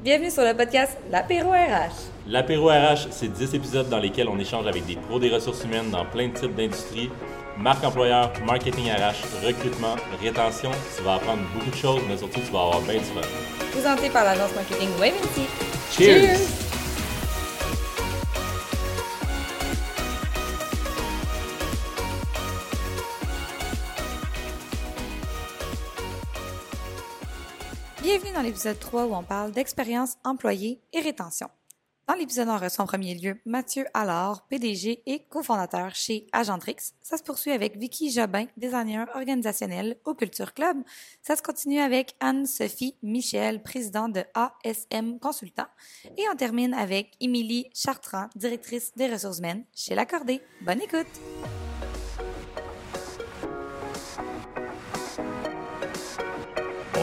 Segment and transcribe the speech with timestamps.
[0.00, 2.28] Bienvenue sur le podcast L'Apéro RH.
[2.28, 5.90] L'Apéro RH, c'est 10 épisodes dans lesquels on échange avec des pros des ressources humaines
[5.90, 7.10] dans plein de types d'industries.
[7.58, 10.70] Marque employeur, marketing RH, recrutement, rétention.
[10.96, 13.22] Tu vas apprendre beaucoup de choses, mais surtout, tu vas avoir bien du fun.
[13.72, 15.48] Présenté par l'agence marketing Webinity.
[15.90, 16.28] Cheers!
[16.28, 16.57] Bienvenue
[28.38, 31.48] dans l'épisode 3 où on parle d'expérience employée et rétention.
[32.06, 36.76] Dans l'épisode, on reçoit en premier lieu Mathieu Allard, PDG et cofondateur chez Agentrix.
[37.02, 40.76] Ça se poursuit avec Vicky Jobin, designer organisationnel au Culture Club.
[41.20, 45.66] Ça se continue avec Anne-Sophie Michel, présidente de ASM Consultant.
[46.16, 50.40] Et on termine avec Émilie Chartrand, directrice des ressources humaines chez L'Accordé.
[50.60, 51.67] Bonne écoute!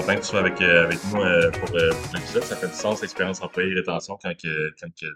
[0.05, 2.43] Content que tu sois avec, euh, avec nous euh, pour, euh, pour l'épisode.
[2.43, 5.07] Ça fait du sens, l'expérience employée et rétention, quand, que, quand que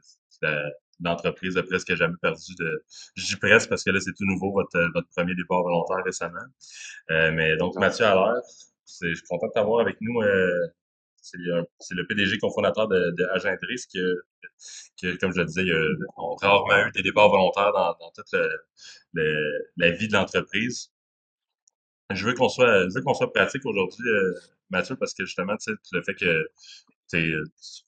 [1.02, 2.84] l'entreprise a presque jamais perdu de...
[3.16, 6.40] Je dis presque parce que là, c'est tout nouveau, votre, votre premier départ volontaire récemment.
[7.12, 8.42] Euh, mais donc, Mathieu Allaire,
[9.02, 10.22] je suis content de t'avoir avec nous.
[10.22, 10.68] Euh,
[11.22, 14.00] c'est le PDG cofondateur de, de qui,
[14.96, 15.82] qui, comme je le disais, il a,
[16.18, 18.50] on a rarement eu des départs volontaires dans, dans toute le,
[19.14, 20.92] le, la vie de l'entreprise.
[22.12, 24.34] Je veux qu'on soit, je veux qu'on soit pratique aujourd'hui, euh,
[24.70, 26.50] Mathieu, parce que justement, tu sais, le fait que
[27.12, 27.34] tu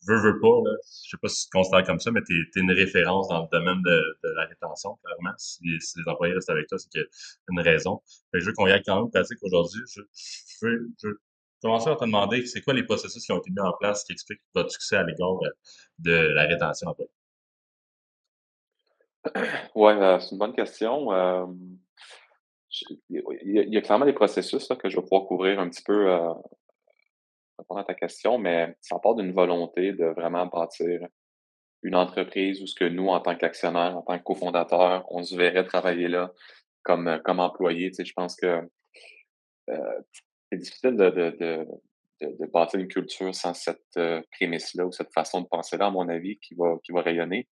[0.07, 2.33] veux, veux pas, là, je sais pas si tu te considères comme ça, mais tu
[2.33, 5.35] es, une référence dans le domaine de, de la rétention, clairement.
[5.37, 7.07] Si, les employés restent avec toi, c'est qu'il y a
[7.51, 8.01] une raison.
[8.31, 9.81] Fait je veux qu'on y aille quand même pratique aujourd'hui.
[9.93, 10.01] Je,
[10.61, 10.67] je,
[11.07, 11.21] veux,
[11.61, 14.13] commencer à te demander c'est quoi les processus qui ont été mis en place qui
[14.13, 15.37] expliquent votre succès à l'égard
[15.99, 17.11] de la rétention employée.
[19.75, 21.13] Ouais, euh, c'est une bonne question.
[21.13, 21.45] Euh,
[23.09, 26.33] il y, a, clairement des processus que je vais pouvoir couvrir un petit peu euh,
[27.61, 31.07] répondre à ta question, mais ça part d'une volonté de vraiment bâtir
[31.83, 35.35] une entreprise où ce que nous, en tant qu'actionnaires, en tant que cofondateurs, on se
[35.35, 36.31] verrait travailler là
[36.83, 37.89] comme, comme employé.
[37.89, 38.61] Tu sais, je pense que
[39.69, 40.01] euh,
[40.51, 41.67] c'est difficile de, de,
[42.21, 46.07] de, bâtir une culture sans cette euh, prémisse-là ou cette façon de penser-là, à mon
[46.09, 47.47] avis, qui va, qui va rayonner.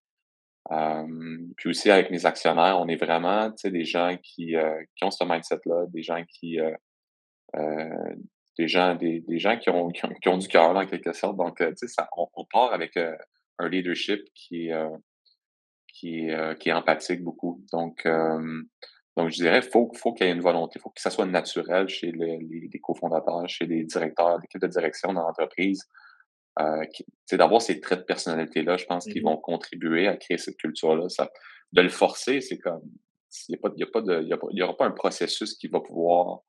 [0.71, 5.11] Euh, puis aussi avec mes actionnaires, on est vraiment des gens qui, euh, qui ont
[5.11, 6.75] ce mindset-là, des gens qui euh,
[7.55, 8.15] euh,
[8.59, 11.13] des gens, des, des gens qui ont, qui ont, qui ont du cœur en quelque
[11.13, 11.37] sorte.
[11.37, 14.73] Donc, tu sais, ça, on, on, part avec un leadership qui est
[15.87, 17.63] qui est, qui est empathique beaucoup.
[17.71, 18.05] Donc,
[19.17, 21.89] donc je dirais, faut, faut qu'il y ait une volonté, faut que ça soit naturel
[21.89, 25.83] chez les, les, les cofondateurs, chez les directeurs, l'équipe de direction dans l'entreprise.
[26.59, 26.85] Euh,
[27.33, 31.07] d'avoir ces traits de personnalité-là, je pense qu'ils mmh vont contribuer à créer cette culture-là.
[31.71, 32.81] de le forcer, c'est comme,
[33.47, 36.41] il n'y a il y aura pas un processus qui va pouvoir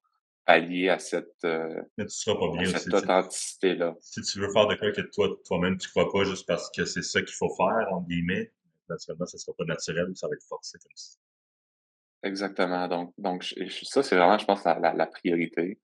[0.51, 3.95] allier à cette, euh, cette authenticité-là.
[4.01, 6.85] Si tu veux faire de quoi que toi, toi-même, tu crois pas juste parce que
[6.85, 8.53] c'est ça qu'il faut faire, entre guillemets,
[8.89, 11.19] naturellement, ça sera pas naturel ou ça va être forcé comme ça.
[12.23, 12.87] Exactement.
[12.89, 15.81] Donc, donc ça, c'est vraiment, je pense, la, la, la priorité.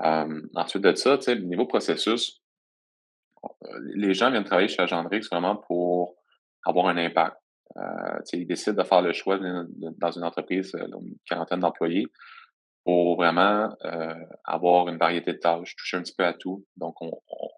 [0.00, 2.42] Euh, ensuite de ça, tu sais, niveau processus,
[3.44, 3.48] euh,
[3.94, 6.16] les gens viennent travailler chez Agendrix vraiment pour
[6.64, 7.36] avoir un impact.
[7.76, 12.06] Euh, ils décident de faire le choix dans une entreprise d'une quarantaine d'employés
[12.84, 14.14] pour vraiment euh,
[14.44, 16.64] avoir une variété de tâches, toucher un petit peu à tout.
[16.76, 17.48] Donc, on, on,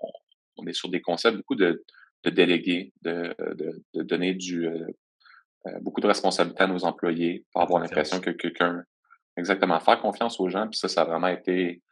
[0.59, 1.85] on est sur des concepts beaucoup de,
[2.25, 4.87] de déléguer, de, de, de donner du euh,
[5.81, 8.85] beaucoup de responsabilité à nos employés pour avoir l'impression que quelqu'un
[9.37, 10.69] exactement faire confiance aux gens.
[10.69, 11.83] Puis ça, ça a vraiment été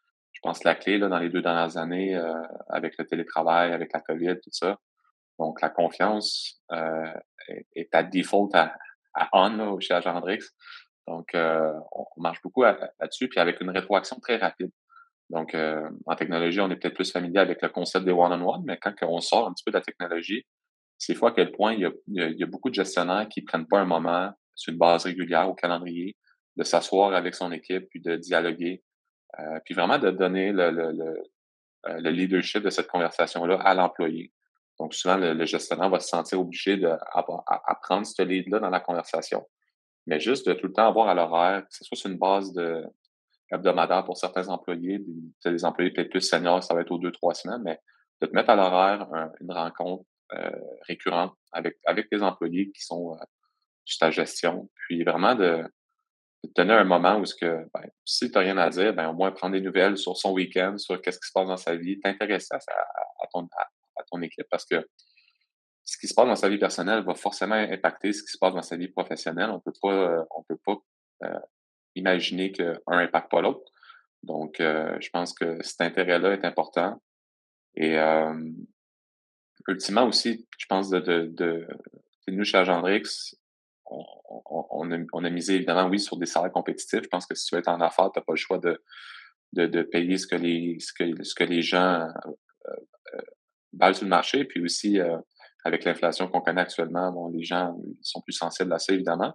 [0.45, 4.01] pense, la clé là, dans les deux dernières années euh, avec le télétravail, avec la
[4.01, 4.79] COVID, tout ça.
[5.39, 7.13] Donc, la confiance euh,
[7.75, 8.75] est, à default à,
[9.15, 10.45] à on là, chez Agendrix.
[11.07, 14.71] Donc, euh, on marche beaucoup là-dessus, puis avec une rétroaction très rapide.
[15.31, 18.79] Donc, euh, en technologie, on est peut-être plus familier avec le concept des one-on-one, mais
[18.79, 20.47] quand on sort un petit peu de la technologie,
[20.99, 23.43] c'est fois à quel point il y, a, il y a beaucoup de gestionnaires qui
[23.43, 26.17] prennent pas un moment sur une base régulière au calendrier
[26.57, 28.83] de s'asseoir avec son équipe puis de dialoguer
[29.41, 31.23] euh, puis vraiment de donner le, le, le,
[31.87, 34.33] euh, le leadership de cette conversation-là à l'employé.
[34.79, 38.81] Donc, souvent, le, gestionnaire va se sentir obligé de à, prendre ce lead-là dans la
[38.81, 39.47] conversation.
[40.07, 42.53] Mais juste de tout le temps avoir à l'horaire, que ce soit sur une base
[42.53, 42.85] de
[43.51, 47.13] hebdomadaire pour certains employés, des, des employés peut-être plus seniors, ça va être aux deux,
[47.13, 47.79] trois semaines, mais
[48.21, 49.09] de te mettre à l'horaire
[49.41, 50.51] une rencontre euh,
[50.89, 53.25] récurrente avec, avec tes employés qui sont euh,
[53.85, 55.63] sur ta gestion, puis vraiment de,
[56.43, 59.11] de donner un moment où ce que, ben, si tu n'as rien à dire, ben,
[59.11, 61.77] au moins prendre des nouvelles sur son week-end, sur qu'est-ce qui se passe dans sa
[61.77, 65.14] vie, t'intéresser à, ton, à, ton équipe parce que ce
[66.05, 68.61] qui se passe dans sa vie personnelle va forcément impacter ce qui se passe dans
[68.61, 69.49] sa vie professionnelle.
[69.49, 70.77] On peut pas, on peut pas
[71.25, 71.39] euh,
[71.95, 73.73] imaginer qu'un impacte pas l'autre.
[74.23, 77.01] Donc, euh, je pense que cet intérêt-là est important.
[77.75, 78.35] Et, euh,
[79.67, 81.67] ultimement aussi, je pense, de,
[82.29, 83.35] nous, chez Agendrix,
[83.87, 84.05] on,
[84.71, 87.03] on, a, misé évidemment, oui, sur des salaires compétitifs.
[87.05, 88.83] Je pense que si tu veux être en affaires, tu n'as pas le choix de,
[89.53, 92.71] de, payer ce que les, ce que, ce que les gens euh,
[93.15, 93.21] euh,
[93.73, 94.45] valent sur le marché.
[94.45, 95.17] Puis aussi, euh,
[95.65, 99.35] avec l'inflation qu'on connaît actuellement, bon, les gens sont plus sensibles à ça, évidemment.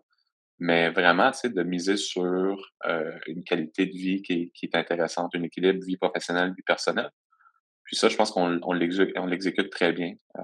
[0.59, 5.33] Mais vraiment, tu sais, de miser sur euh, une qualité de vie qui est, intéressante,
[5.35, 7.09] un équilibre vie professionnelle, vie personnelle.
[7.83, 10.13] Puis ça, je pense qu'on on l'exécute très bien.
[10.37, 10.41] Euh,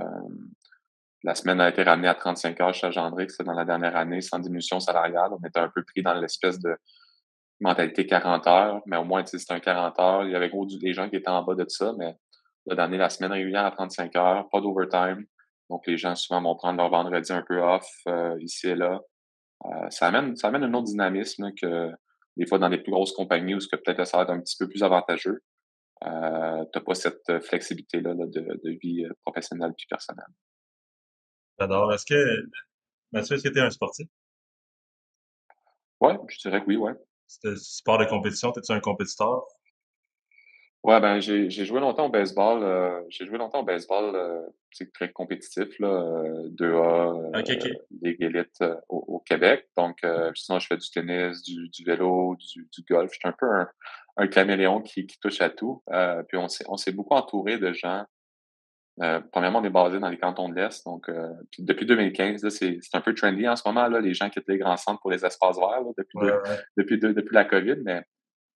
[1.24, 4.40] la semaine a été ramenée à 35 heures chez Gendrix dans la dernière année, sans
[4.40, 5.32] diminution salariale.
[5.32, 6.76] On était un peu pris dans l'espèce de
[7.60, 10.24] mentalité 40 heures, mais au moins, c'était un 40 heures.
[10.24, 12.16] Il y avait gros des gens qui étaient en bas de ça, mais
[12.66, 15.26] là, d'année la semaine régulière à 35 heures, pas d'overtime.
[15.70, 19.00] Donc, les gens souvent vont prendre leur vendredi un peu off euh, ici et là.
[19.66, 21.92] Euh, ça, amène, ça amène un autre dynamisme que
[22.38, 24.42] des fois dans les plus grosses compagnies où ce que peut-être ça va être un
[24.42, 25.42] petit peu plus avantageux.
[26.04, 30.26] Euh, tu n'as pas cette flexibilité-là de, de, vie professionnelle puis personnelle.
[31.58, 31.94] J'adore.
[31.94, 32.50] Est-ce que,
[33.12, 34.08] Mathieu, est-ce que tu es un sportif?
[36.02, 36.94] Oui, je dirais que oui, ouais.
[37.28, 39.46] C'est sport de compétition, es-tu un compétiteur?
[40.86, 42.62] Ouais, ben j'ai joué longtemps au baseball.
[42.62, 45.88] Euh, j'ai joué longtemps au baseball, euh, c'est très compétitif, là,
[46.52, 47.58] 2A, euh, okay,
[48.04, 49.68] Ligue élite au, Québec.
[49.76, 49.98] Donc,
[50.36, 53.12] sinon, je fais du tennis, du, du vélo, du, du golf.
[53.12, 53.68] Je suis un peu un,
[54.18, 55.82] un caméléon qui, qui touche à tout.
[56.28, 58.06] puis on s'est on s'est beaucoup entouré de gens.
[59.32, 60.86] premièrement, on est basé dans les cantons de l'Est.
[60.86, 61.10] Donc,
[61.58, 64.78] depuis 2015, c'est un peu trendy en ce moment, là, les gens quittent les grands
[64.78, 66.30] centres pour les espaces verts depuis,
[66.78, 68.04] depuis, depuis la COVID, mais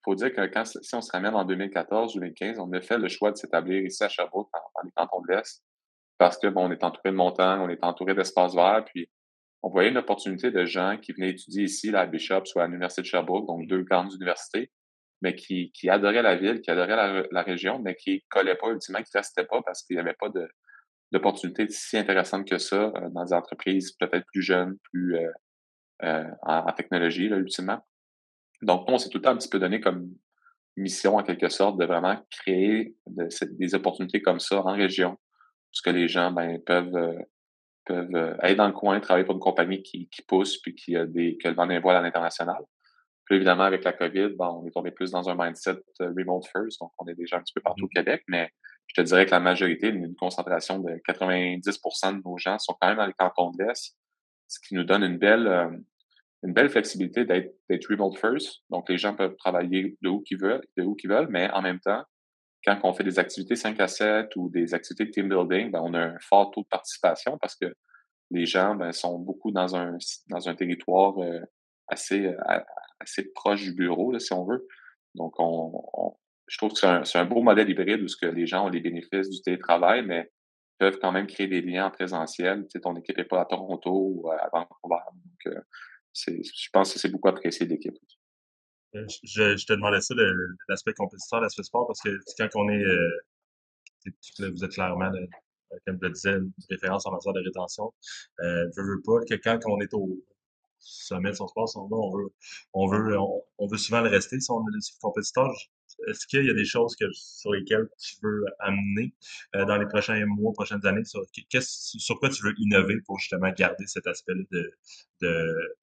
[0.04, 3.31] faut dire que quand, si on se ramène en 2014-2015, on a fait le choix
[3.31, 5.63] de s'établir ici à Sherbrooke, dans, les cantons de l'Est,
[6.18, 9.10] parce que bon, on est entouré de montagnes, on est entouré d'espaces verts, puis
[9.62, 13.01] on voyait une opportunité de gens qui venaient étudier ici, à Bishop, soit à l'Université
[13.01, 14.72] de Sherbrooke, donc deux grandes universités,
[15.22, 19.01] mais qui, qui adoraient la ville, qui adoraient la, région, mais qui collaient pas ultimement,
[19.04, 20.48] qui restaient pas parce qu'il n'y avait pas de
[21.12, 25.31] d'opportunités si intéressantes que ça euh, dans des entreprises peut-être plus jeunes, plus euh,
[26.04, 27.84] euh, en, en, technologie, là, ultimement.
[28.61, 30.09] Donc, nous, on s'est tout le temps un petit peu donné comme
[30.75, 35.17] mission, en quelque sorte, de vraiment créer des opportunités comme ça en région,
[35.71, 37.19] parce que les gens ben, peuvent, euh,
[37.85, 40.95] peuvent euh, être dans le coin, travailler pour une compagnie qui, qui pousse, puis qui
[40.95, 42.63] a des, que le vent d'un voile à l'international.
[43.25, 46.47] Puis évidemment, avec la COVID, bon, on est tombé plus dans un mindset euh, remote
[46.47, 47.95] first, donc on est déjà un petit peu partout au mmh.
[47.95, 48.50] Québec, mais
[48.88, 52.88] je te dirais que la majorité, une concentration de 90% de nos gens sont quand
[52.88, 53.95] même dans les cantons de l'Est,
[54.47, 55.47] ce qui nous donne une belle,
[56.44, 58.62] une belle flexibilité d'être remote first.
[58.69, 61.62] Donc, les gens peuvent travailler de où qu'ils veulent, de où qu'ils veulent, mais en
[61.62, 62.03] même temps,
[62.65, 65.81] quand on fait des activités 5 à 7 ou des activités de team building, ben,
[65.81, 67.74] on a un fort taux de participation parce que
[68.31, 69.97] les gens ben, sont beaucoup dans un,
[70.30, 71.39] dans un territoire euh,
[71.88, 72.59] assez, euh,
[73.00, 74.68] assez proche du bureau, là, si on veut.
[75.15, 76.15] Donc, on,
[76.47, 78.69] je trouve que c'est un, un, beau modèle hybride où ce que les gens ont
[78.69, 80.30] les bénéfices du télétravail, mais
[80.80, 82.63] peuvent quand même créer des liens en présentiel.
[82.63, 85.01] Tu sais, ton équipe n'est pas à Toronto ou à Vancouver.
[85.47, 85.62] Euh,
[86.13, 87.97] je pense que c'est beaucoup apprécié de l'équipe.
[88.95, 90.15] Euh, je, je, te demandais ça,
[90.67, 95.11] l'aspect compétiteur, l'aspect sport, parce que quand on est, euh, vous êtes clairement,
[95.85, 97.94] comme je le disais, une référence en matière de rétention.
[98.39, 100.23] Euh, je veux pas que quand on est au
[100.79, 102.33] sommet de son sport, on veut,
[102.73, 103.17] on veut,
[103.57, 105.51] on, veut souvent le rester si on est compétiteur.
[106.07, 109.13] Est-ce qu'il y a des choses sur lesquelles tu veux amener
[109.55, 111.03] euh, dans les prochains mois, prochaines années?
[111.03, 111.25] Sur,
[112.19, 114.43] quoi tu veux innover pour justement garder cet aspect-là
[115.22, 115.75] de,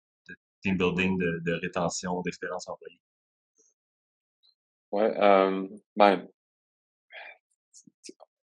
[0.66, 3.00] team building, de, rétention, d'expérience employée?
[4.92, 6.26] Oui, euh, ben,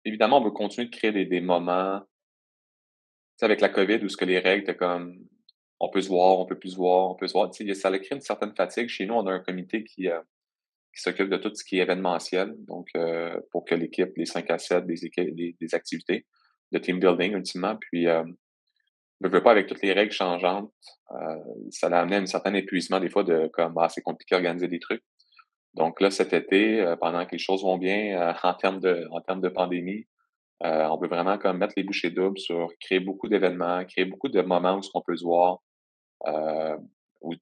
[0.04, 2.02] évidemment, on veut continuer de créer des, moments,
[3.40, 5.16] avec la COVID, où ce que les règles, comme,
[5.80, 7.98] on peut se voir, on peut plus se voir, on peut se voir, ça a
[7.98, 8.88] créé une certaine fatigue.
[8.88, 10.20] Chez nous, on a un comité qui, euh,
[10.94, 14.58] s'occupe de tout ce qui est événementiel, donc euh, pour que l'équipe, les 5 à
[14.58, 16.26] 7, des, des, des, activités
[16.72, 18.24] de team building ultimement, puis euh,
[19.20, 20.72] ne veut pas avec toutes les règles changeantes,
[21.12, 21.36] euh,
[21.70, 24.68] ça a amené à un certain épuisement des fois de comme ah, c'est compliqué d'organiser
[24.68, 25.02] des trucs.
[25.74, 29.06] Donc là, cet été, euh, pendant que les choses vont bien euh, en termes de
[29.10, 30.06] en termes de pandémie,
[30.60, 34.40] on veut vraiment comme mettre les bouchées doubles sur créer beaucoup d'événements, créer beaucoup de
[34.42, 35.60] moments où qu'on peut se voir,
[37.20, 37.34] ou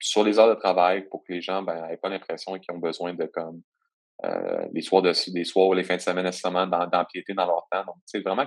[0.00, 2.78] sur les heures de travail pour que les gens ben, n'aient pas l'impression qu'ils ont
[2.78, 3.62] besoin de comme
[4.24, 7.68] euh, les soirs de des soirs ou les fins de semaine nécessairement d'empiéter dans leur
[7.70, 7.84] temps.
[7.84, 8.46] Donc, c'est vraiment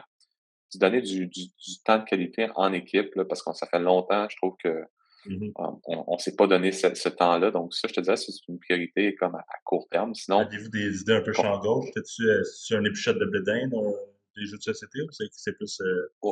[0.71, 1.49] se donner du, du,
[1.85, 4.83] temps de qualité en équipe, là, parce que ça fait longtemps, je trouve que
[5.25, 5.51] mmh
[5.85, 7.51] on ne s'est pas donné ce, temps-là.
[7.51, 10.15] Donc, ça, je te dirais, c'est une priorité comme à, court terme.
[10.15, 10.39] Sinon.
[10.39, 11.89] Avez-vous des idées un peu champ gauche?
[11.93, 13.93] Fais-tu euh, un épluchette de blédin dans
[14.35, 15.81] des jeux de société ou c'est plus.
[15.81, 16.31] Euh...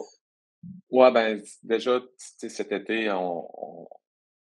[0.89, 3.47] Ouais, ben, déjà, cet été, on,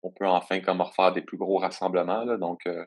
[0.01, 2.23] on peut enfin comme refaire des plus gros rassemblements.
[2.25, 2.37] Là.
[2.37, 2.83] Donc, euh,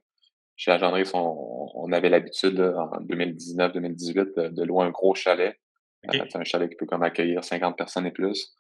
[0.57, 5.57] chez Agendrix, on, on avait l'habitude en 2019-2018 de, louer un gros chalet
[6.13, 8.57] c'est un chalet qui peut comme accueillir 50 personnes et plus.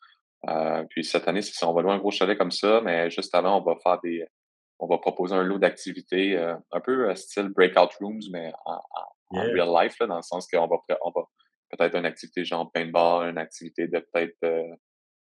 [0.91, 3.35] puis cette année, c'est ça, on va louer un gros chalet comme ça, mais juste
[3.35, 4.25] avant, on va faire des,
[4.79, 8.81] on va proposer un lot d'activités, un peu style breakout rooms, mais en,
[9.31, 11.23] real life, là, dans le sens qu'on va, on va
[11.71, 14.37] peut-être une activité genre paintball, une activité de peut-être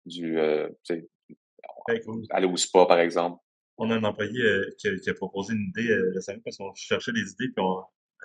[0.06, 0.40] du,
[2.32, 3.40] aller au spa, par exemple.
[3.78, 4.42] On a un employé
[4.78, 7.66] qui, a, proposé une idée récemment parce qu'on cherchait des idées, puis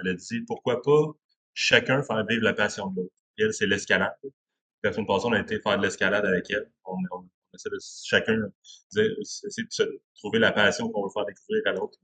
[0.01, 1.13] elle a dit pourquoi pas
[1.55, 3.15] chacun faire vivre la passion de l'autre.
[3.41, 4.15] Elle, c'est l'escalade.
[4.83, 6.71] La semaine passée, on a été faire de l'escalade avec elle.
[6.85, 6.97] On,
[7.55, 8.39] essaie de chacun
[8.97, 11.99] essayer de trouver la passion qu'on veut faire découvrir à l'autre.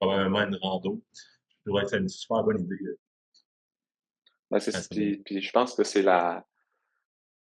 [0.00, 1.02] Probablement une rando.
[1.14, 2.76] Je trouvais que c'est une super bonne idée.
[4.50, 4.58] Ben,
[4.90, 6.46] puis, je pense que c'est la.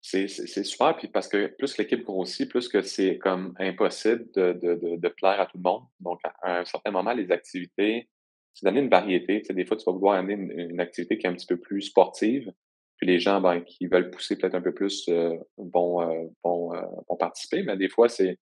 [0.00, 4.96] C'est super, puis parce que plus l'équipe grossit, plus que c'est comme impossible de, de,
[4.96, 5.82] de, plaire à tout le monde.
[5.98, 8.08] Donc, à un certain moment, les activités,
[8.56, 9.40] c'est d'amener une variété.
[9.40, 11.58] Tu sais, des fois, tu vas vouloir amener une, activité qui est un petit peu
[11.58, 12.52] plus sportive,
[12.96, 16.74] puis les gens ben, qui veulent pousser peut-être un peu plus euh, vont, euh, vont,
[16.74, 18.38] euh, vont, participer, mais des fois, c'est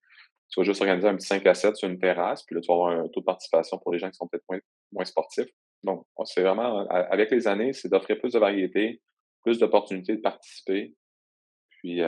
[0.49, 2.67] tu vas juste organiser un petit 5 à 7 sur une terrasse, puis là, tu
[2.67, 4.59] vas avoir un taux de participation pour les gens qui sont peut-être moins,
[4.93, 5.49] moins sportifs.
[5.83, 9.01] Donc, c'est vraiment, avec les années, c'est d'offrir plus de variété,
[9.43, 10.95] plus d'opportunités de participer.
[11.69, 12.01] Puis,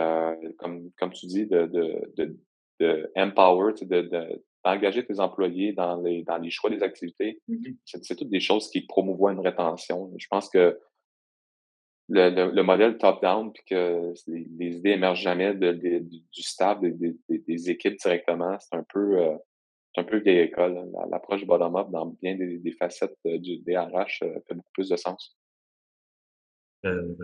[0.58, 2.38] comme, comme tu dis, de, de, de,
[2.80, 7.42] de empower, de, d'engager tes employés dans les, dans les choix des activités.
[7.50, 7.76] Mm-hmm.
[8.02, 10.12] C'est toutes des choses qui promouvoient une rétention.
[10.18, 10.80] Je pense que
[12.10, 17.98] le, le, modèle top-down, puis que les, idées émergent jamais de, du staff, des, équipes
[17.98, 19.38] directement, c'est un peu euh,
[19.98, 20.90] un peu vieille école.
[21.10, 25.36] L'approche bottom-up dans bien des, facettes euh, du DRH euh, fait beaucoup plus de sens.
[26.86, 27.16] Euh,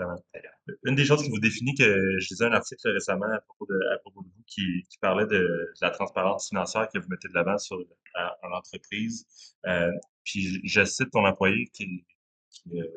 [0.84, 1.84] Une des choses qui vous définit, que
[2.20, 5.28] je lisais un article récemment à propos de, à propos de vous qui, qui parlait
[5.28, 7.78] de, la transparence financière que vous mettez de l'avant sur
[8.44, 9.26] en entreprise.
[9.68, 9.92] Euh,
[10.24, 12.06] puis je cite ton employé qui,
[12.50, 12.88] qui euh,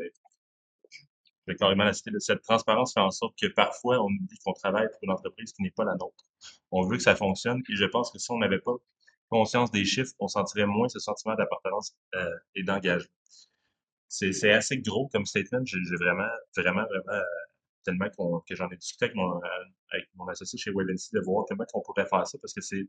[1.47, 4.89] je carrément la cette transparence fait en sorte que parfois on nous dit qu'on travaille
[4.89, 6.25] pour une entreprise qui n'est pas la nôtre.
[6.71, 8.75] On veut que ça fonctionne et je pense que si on n'avait pas
[9.29, 13.11] conscience des chiffres, on sentirait moins ce sentiment d'appartenance euh, et d'engagement
[14.09, 15.65] c'est assez gros comme statement.
[15.65, 17.23] J'ai vraiment, vraiment, vraiment, euh,
[17.85, 18.09] tellement
[18.49, 19.41] que j'en ai discuté avec mon,
[19.93, 22.89] avec mon associé chez Wellensy de voir comment on pourrait faire ça parce que c'est,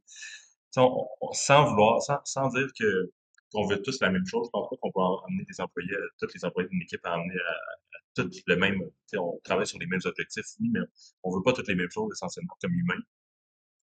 [0.72, 3.12] sans vouloir, sans, sans dire que
[3.51, 6.34] qu'on veut tous la même chose, je pense pas qu'on peut amener des employés, tous
[6.34, 8.82] les employés d'une équipe à amener à, à, tous le même,
[9.16, 10.82] on travaille sur les mêmes objectifs, oui, mais
[11.24, 13.01] on veut pas toutes les mêmes choses essentiellement comme humains.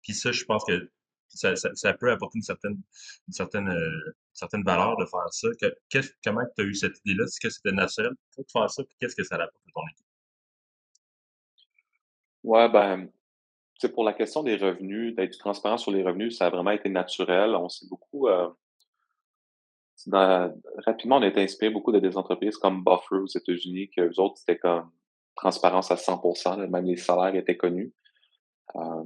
[0.02, 0.90] Puis ça, je pense que
[1.34, 2.82] ça, peut apporter une certaine,
[3.28, 5.48] une certaine, euh, certaine valeur de faire ça.
[6.24, 7.26] Comment tu as eu cette idée-là?
[7.26, 8.84] Est-ce que c'était naturel pour faire ça?
[8.84, 10.06] Puis qu'est-ce que ça apporte à ton équipe?
[12.44, 13.10] Ouais, ben,
[13.94, 17.56] pour la question des revenus, d'être transparent sur les revenus, ça a vraiment été naturel.
[17.56, 18.28] On s'est beaucoup.
[18.28, 18.50] Euh,
[20.86, 24.20] rapidement, on a été inspiré beaucoup de des entreprises comme Buffer aux États-Unis, que les
[24.20, 24.90] autres, c'était comme
[25.36, 27.94] transparence à 100% même les salaires étaient connus.
[28.76, 29.04] Euh,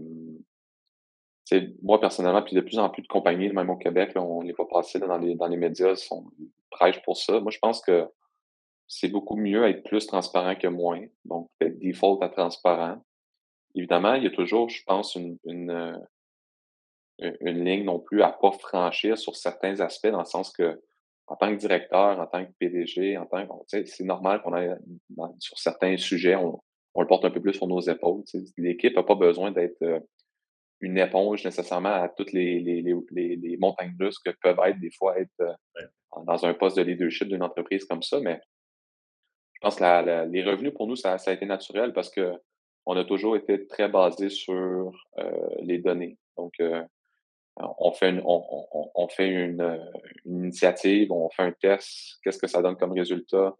[1.83, 4.67] moi, personnellement, puis de plus en plus de compagnies, même au Québec, on les voit
[4.67, 6.25] passer dans, les, dans les médias, sont
[6.71, 7.39] prêches pour ça.
[7.39, 8.07] Moi, je pense que
[8.87, 11.05] c'est beaucoup mieux être plus transparent que moins.
[11.23, 12.97] Donc, default à transparent.
[13.75, 15.97] Évidemment, il y a toujours, je pense, une, une, euh,
[17.19, 20.81] une ligne non plus à pas franchir sur certains aspects, dans le sens que
[21.27, 24.75] en tant que directeur, en tant que PDG, en tant que, c'est normal qu'on ait
[25.39, 26.59] sur certains sujets, on,
[26.93, 28.23] on, le porte un peu plus sur nos épaules.
[28.57, 29.99] L'équipe n'a pas besoin d'être euh,
[30.81, 34.91] une éponge nécessairement à toutes les, les, les, les montagnes russes que peuvent être des
[34.91, 35.53] fois être euh,
[36.25, 38.19] dans un poste de leadership d'une entreprise comme ça.
[38.19, 38.39] Mais
[39.53, 42.33] je pense que les revenus pour nous, ça, ça, a été naturel parce que
[42.85, 46.17] on a toujours été très basé sur euh, les données.
[46.37, 46.83] Donc, euh,
[47.57, 49.79] on fait une, on, fait une,
[50.25, 53.55] une, initiative, on fait un test, qu'est-ce que ça donne comme résultat?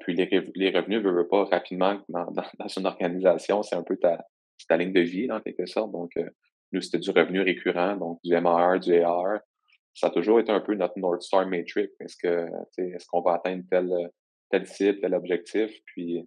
[0.00, 3.96] puis les, les revenus ne veulent pas rapidement dans, dans, une organisation, c'est un peu
[3.96, 4.18] ta,
[4.66, 5.92] ta ligne de vie, en quelque sorte.
[5.92, 6.28] Donc, euh,
[6.72, 9.40] nous, c'était du revenu récurrent, donc du MAR, du AR.
[9.94, 11.90] Ça a toujours été un peu notre North Star Matrix.
[12.00, 12.46] Est-ce que,
[12.78, 13.90] est-ce qu'on va atteindre tel,
[14.50, 15.70] tel cible, tel objectif?
[15.86, 16.26] Puis,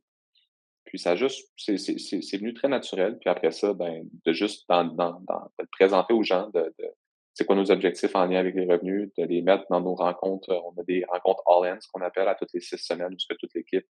[0.86, 3.18] puis ça juste, c'est, venu très naturel.
[3.20, 5.26] Puis après ça, ben, de juste dans,
[5.72, 6.94] présenter aux gens, de, de
[7.36, 10.50] c'est quoi nos objectifs en lien avec les revenus, de les mettre dans nos rencontres.
[10.50, 13.54] On a des rencontres all-in, ce qu'on appelle à toutes les six semaines, puisque toute
[13.54, 13.86] l'équipe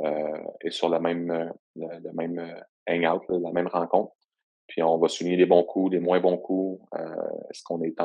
[0.00, 4.12] euh, est sur la même, euh, le, même euh, hangout, la même rencontre.
[4.68, 6.80] Puis on va souligner les bons coups, les moins bons coups.
[7.50, 7.96] est-ce qu'on est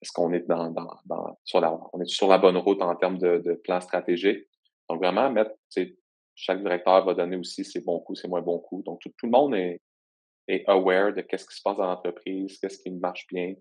[0.00, 2.96] est-ce qu'on est dans, dans, dans, sur la on est sur la bonne route en
[2.96, 4.44] termes de, de plan stratégique?
[4.90, 5.52] Donc vraiment mettre,
[6.38, 8.84] chaque directeur va donner aussi ses bons coups, ses moins bons coups.
[8.84, 9.80] Donc tout, le monde est,
[10.68, 13.54] aware de qu'est-ce qui se passe dans l'entreprise, qu'est-ce qui marche bien,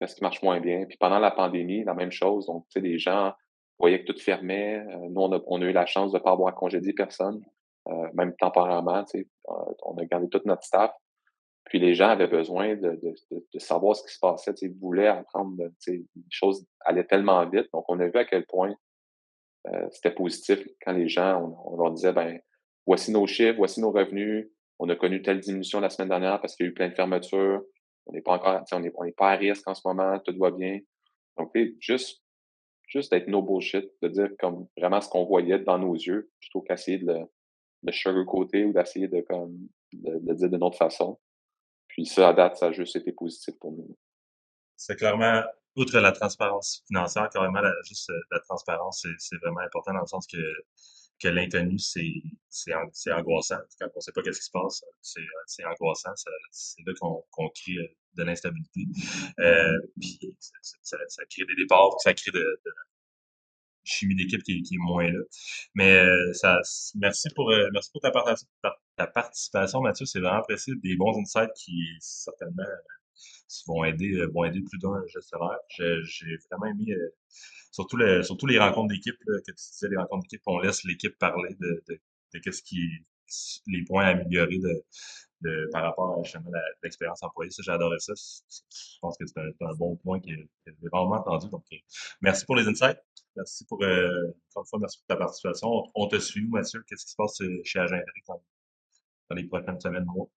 [0.00, 0.84] qu'est-ce qui marche moins bien.
[0.86, 2.46] Puis pendant la pandémie, la même chose.
[2.46, 3.32] Donc, tu sais, les gens
[3.78, 4.78] voyait que tout fermait.
[4.78, 7.40] Euh, nous, on a, eu la chance de ne pas avoir congédié personne.
[8.14, 9.04] même temporairement.
[9.84, 10.92] On a gardé toute notre staff.
[11.66, 12.98] Puis les gens avaient besoin de,
[13.58, 14.52] savoir ce qui se passait.
[14.62, 15.62] Ils voulaient apprendre.
[15.86, 17.68] Les choses allaient tellement vite.
[17.72, 18.74] Donc, on a vu à quel point
[19.90, 22.40] c'était positif quand les gens, on, leur disait, ben,
[22.86, 24.48] voici nos chiffres, voici nos revenus.
[24.78, 26.94] On a connu telle diminution la semaine dernière parce qu'il y a eu plein de
[26.94, 27.62] fermetures.
[28.06, 30.50] On n'est pas encore, on n'est on pas à risque en ce moment, tout va
[30.50, 30.78] bien.
[31.36, 32.22] Donc, juste,
[32.86, 36.62] juste d'être no bullshit, de dire comme vraiment ce qu'on voyait dans nos yeux, plutôt
[36.62, 37.18] qu'essayer de le,
[37.82, 41.18] de sugarcoater ou d'essayer de, comme, de dire d'une autre façon.
[41.88, 43.96] Puis ça, à date, ça a juste été positif pour nous.
[44.76, 45.42] C'est clairement,
[45.76, 50.06] outre la transparence financière, carrément, la, juste euh, la transparence, c'est vraiment important dans le
[50.06, 50.38] sens que
[51.20, 52.72] que l'inconnu, c'est
[53.12, 53.58] angoissant.
[53.80, 56.12] Quand on ne sait pas qu'est-ce qui se passe, c'est angoissant.
[56.50, 58.82] C'est là qu'on crée euh, de l'instabilité.
[59.38, 60.36] Euh, puis
[60.82, 62.70] ça, ça, crée des départs, ça crée de, de
[63.84, 65.20] chimie d'équipe qui, qui, est moins là.
[65.74, 66.60] Mais euh, ça,
[66.96, 68.12] merci pour merci pour ta,
[68.96, 70.06] ta participation, Mathieu.
[70.06, 70.74] C'est vraiment apprécié.
[70.82, 72.64] Des bons insights qui certainement
[73.66, 75.58] vont aider vont aider plus d'un gestionnaire.
[75.68, 76.94] J'ai vraiment aimé
[77.70, 81.16] surtout, le, surtout les rencontres d'équipe, que tu disais, les rencontres d'équipe, on laisse l'équipe
[81.18, 82.80] parler de, de, qu'est-ce qui,
[83.66, 84.84] les points à améliorer de,
[85.42, 87.50] de, par rapport à l'expérience employée.
[87.50, 88.12] Ça, j'ai adoré ça.
[88.14, 90.30] Je pense que c'est un, bon point que,
[90.66, 91.48] j'ai vraiment entendu.
[91.50, 91.76] Donc, euh,
[92.20, 93.02] merci pour les insights.
[93.36, 95.68] Merci pour, euh, encore une fois, merci pour ta participation.
[95.94, 96.82] On, te suit, Mathieu.
[96.88, 98.42] Qu'est-ce qui se passe euh, chez Agent dans,
[99.28, 100.28] dans les prochaines semaines, mois?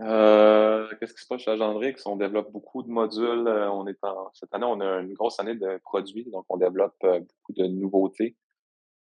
[0.00, 1.94] Euh, qu'est-ce qui se passe chez Agendrix?
[2.04, 3.48] On développe beaucoup de modules.
[3.48, 6.58] Euh, on est en, cette année, on a une grosse année de produits, donc on
[6.58, 8.36] développe euh, beaucoup de nouveautés.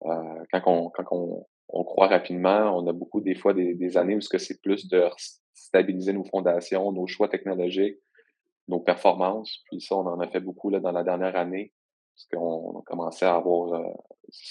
[0.01, 4.61] quand on, quand on, croit rapidement, on a beaucoup des fois des, années où c'est
[4.61, 5.09] plus de
[5.53, 7.97] stabiliser nos fondations, nos choix technologiques,
[8.67, 9.59] nos performances.
[9.65, 11.73] Puis ça, on en a fait beaucoup là, dans la dernière année,
[12.13, 13.81] parce qu'on commençait à avoir,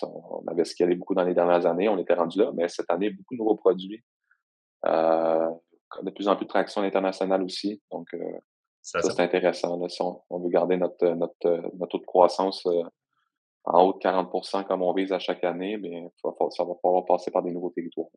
[0.03, 3.11] on avait scalé beaucoup dans les dernières années, on était rendu là, mais cette année,
[3.11, 4.03] beaucoup de nouveaux produits.
[4.87, 5.51] Euh,
[6.03, 7.83] de plus en plus de traction internationale aussi.
[7.91, 8.19] Donc, euh,
[8.83, 9.79] ça, c'est intéressant.
[9.79, 12.83] Là, si on, veut garder notre, notre, notre taux de croissance euh,
[13.65, 17.31] en haut de 40% comme on vise à chaque année, bien, ça va falloir passer
[17.31, 18.09] par des nouveaux territoires.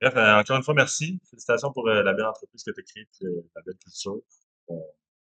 [0.00, 1.20] Bref, euh, encore une fois, merci.
[1.28, 3.06] Félicitations pour la belle entreprise que tu as créée,
[3.54, 4.20] la belle culture.
[4.68, 4.80] Bonne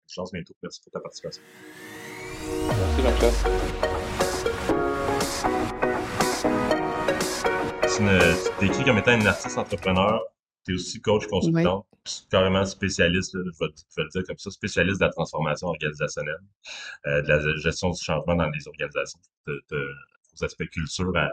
[0.08, 0.54] chance bientôt.
[0.62, 1.44] Merci pour ta participation.
[2.68, 3.34] Merci, Jean-Claude.
[7.96, 8.04] Tu
[8.60, 10.22] t'écris comme étant une artiste entrepreneur
[10.66, 11.86] tu es aussi coach consultant,
[12.30, 16.40] carrément spécialiste, je, vais, le dire comme ça, spécialiste de la transformation organisationnelle,
[17.08, 19.90] euh, de la gestion du changement dans les organisations, de, de,
[20.36, 21.30] aux aspects culture à,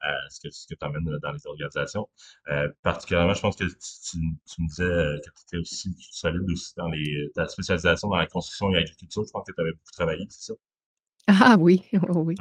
[0.00, 2.08] à, ce que, que tu amènes dans les organisations.
[2.48, 6.74] Euh, particulièrement, je pense que tu, tu, me disais que tu étais aussi solide aussi
[6.76, 9.24] dans les, ta spécialisation dans la construction et l'agriculture.
[9.26, 10.54] Je pense que tu avais beaucoup travaillé, c'est ça?
[11.38, 12.34] Ah oui, oui.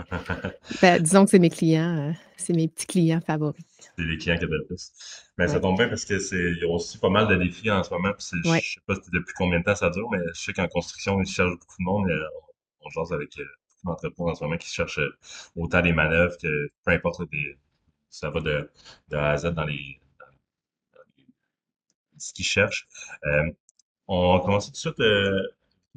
[0.81, 3.63] Ben, disons que c'est mes clients, euh, c'est mes petits clients favoris.
[3.79, 4.91] C'est les clients qui le plus.
[5.37, 7.83] Mais ça tombe bien parce que c'est y a aussi pas mal de défis en
[7.83, 8.13] ce moment.
[8.13, 11.21] Puis je sais pas depuis combien de temps ça dure, mais je sais qu'en construction,
[11.21, 12.07] ils cherchent beaucoup de monde.
[12.81, 13.45] on, on jase avec euh,
[13.83, 15.17] beaucoup d'entreprises en ce moment qui cherchent euh,
[15.55, 17.57] autant des manœuvres que peu importe des,
[18.09, 18.71] ça va de,
[19.09, 20.25] de A à Z dans les, dans
[21.17, 21.25] les
[22.17, 22.87] ce qu'ils cherchent.
[24.07, 24.99] on commence tout de suite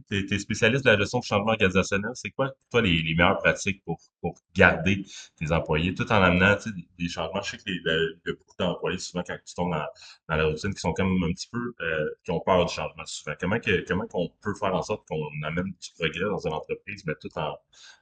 [0.09, 2.11] tu es, spécialiste de la gestion de changement organisationnel.
[2.15, 5.05] C'est quoi, toi, les, meilleures pratiques pour, pour garder
[5.37, 6.57] tes employés, tout en amenant
[6.99, 7.43] des, changements?
[7.43, 10.93] Je sais y a beaucoup d'employés, souvent, quand tu tombes dans, la routine, qui sont
[10.93, 13.37] quand même un petit peu, euh, qui ont peur du changement souvent.
[13.41, 14.07] Comment que, comment
[14.41, 17.57] peut faire en sorte qu'on amène du progrès dans une entreprise, mais tout en,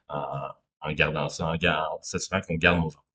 [0.08, 3.09] en, gardant ça, en, en s'assurant qu'on garde nos employés?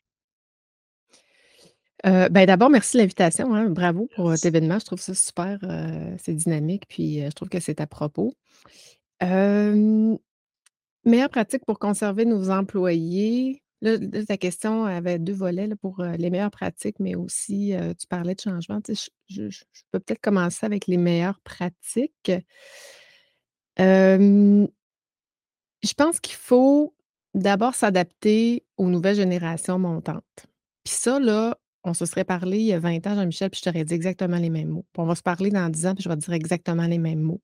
[2.05, 3.53] Euh, ben d'abord, merci de l'invitation.
[3.55, 3.69] Hein.
[3.69, 4.79] Bravo pour cet événement.
[4.79, 5.57] Je trouve ça super.
[5.63, 8.33] Euh, c'est dynamique, puis je trouve que c'est à propos.
[9.23, 10.15] Euh,
[11.05, 13.61] meilleure pratique pour conserver nos employés?
[13.81, 18.41] Là, ta question avait deux volets pour les meilleures pratiques, mais aussi tu parlais de
[18.41, 18.79] changement.
[19.27, 19.49] je,
[19.91, 22.31] peux peut-être commencer avec les meilleures pratiques.
[23.77, 24.67] je
[25.95, 26.95] pense qu'il faut
[27.35, 30.47] d'abord s'adapter aux nouvelles générations montantes.
[30.83, 33.69] Puis ça, là, on se serait parlé il y a 20 ans, Jean-Michel, puis je
[33.69, 34.85] t'aurais dit exactement les mêmes mots.
[34.97, 37.41] on va se parler dans 10 ans, puis je vais dire exactement les mêmes mots.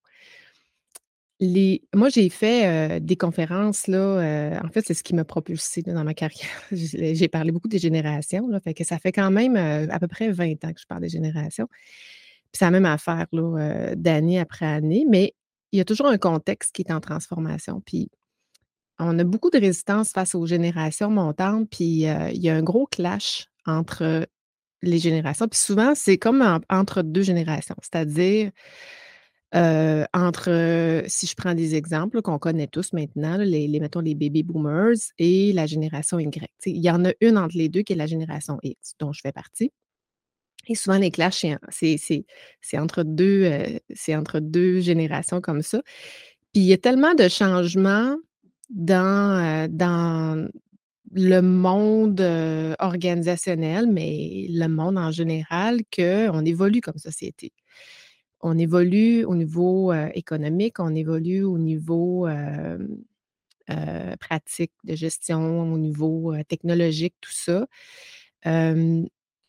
[1.93, 6.13] Moi, j'ai fait des conférences, là, en fait, c'est ce qui m'a propulsé dans ma
[6.13, 6.49] carrière.
[6.71, 8.47] j'ai parlé beaucoup des générations,
[8.84, 11.67] ça fait quand même à peu près 20 ans que je parle des générations.
[11.67, 15.34] Puis c'est la même affaire, là, d'année après année, mais
[15.71, 17.82] il y a toujours un contexte qui est en transformation.
[17.86, 18.10] Puis
[18.99, 22.86] on a beaucoup de résistance face aux générations montantes, puis il y a un gros
[22.86, 24.27] clash entre
[24.81, 25.47] les générations.
[25.47, 28.51] Puis souvent, c'est comme entre deux générations, c'est-à-dire
[29.53, 34.95] entre, si je prends des exemples qu'on connaît tous maintenant, les, mettons les baby boomers
[35.17, 36.47] et la génération Y.
[36.65, 39.19] il y en a une entre les deux qui est la génération X, dont je
[39.21, 39.71] fais partie.
[40.67, 42.23] Et souvent, les clashs, c'est
[42.75, 43.51] entre, deux,
[44.10, 45.81] entre deux générations comme ça.
[46.53, 48.15] Puis il y a tellement de changements
[48.69, 50.47] dans, dans
[51.13, 52.21] le monde
[52.80, 57.52] organisationnel, mais le monde en général, qu'on évolue comme société
[58.43, 62.28] on évolue au niveau économique, on évolue au niveau
[64.19, 67.67] pratique de gestion, au niveau technologique, tout ça.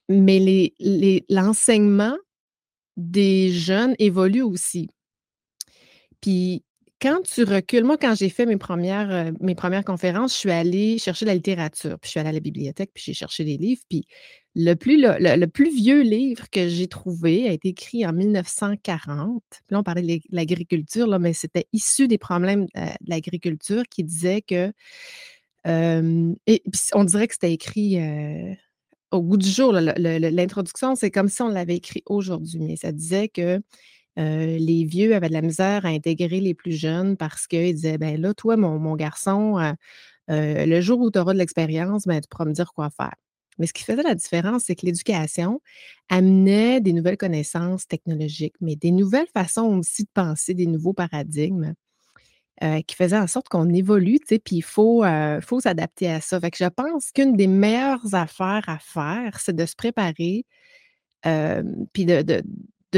[0.09, 0.73] mais
[1.29, 2.17] l'enseignement
[2.97, 4.89] des jeunes évolue aussi.
[6.21, 6.63] Puis
[7.03, 10.99] quand tu recules, moi, quand j'ai fait mes premières, mes premières conférences, je suis allée
[10.99, 13.83] chercher la littérature, puis je suis allée à la bibliothèque, puis j'ai cherché des livres,
[13.89, 14.07] puis
[14.55, 19.43] le plus, le, plus vieux livre que j'ai trouvé a été écrit en 1940.
[19.51, 24.05] Puis là, on parlait de l'agriculture, mais c'était issu des problèmes euh, de l'agriculture qui
[24.05, 24.73] disait que.
[25.67, 26.63] et
[26.95, 28.55] on dirait que c'était écrit euh,
[29.11, 29.73] au bout du jour.
[29.73, 33.61] L'introduction, c'est comme si on l'avait écrit aujourd'hui, mais ça disait que
[34.17, 38.21] les vieux avaient de la misère à intégrer les plus jeunes parce qu'ils disaient ben
[38.21, 39.75] là, toi, mon, garçon,
[40.29, 43.15] le jour où tu auras de l'expérience, ben, tu pourras me dire quoi faire.
[43.59, 45.61] Mais ce qui faisait la différence, c'est que l'éducation
[46.09, 51.75] amenait des nouvelles connaissances technologiques, mais des nouvelles façons aussi de penser, des nouveaux paradigmes
[52.87, 55.05] qui faisaient en sorte qu'on évolue, tu sais, puis il faut,
[55.41, 56.39] faut s'adapter à ça.
[56.39, 60.47] Fait que je pense qu'une des meilleures affaires à faire, c'est de se préparer,
[61.25, 62.43] puis de,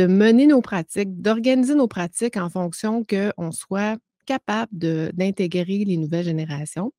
[0.02, 4.72] mener nos pratiques, d'organiser nos pratiques en fonction qu'on soit capable
[5.12, 6.92] d'intégrer les nouvelles générations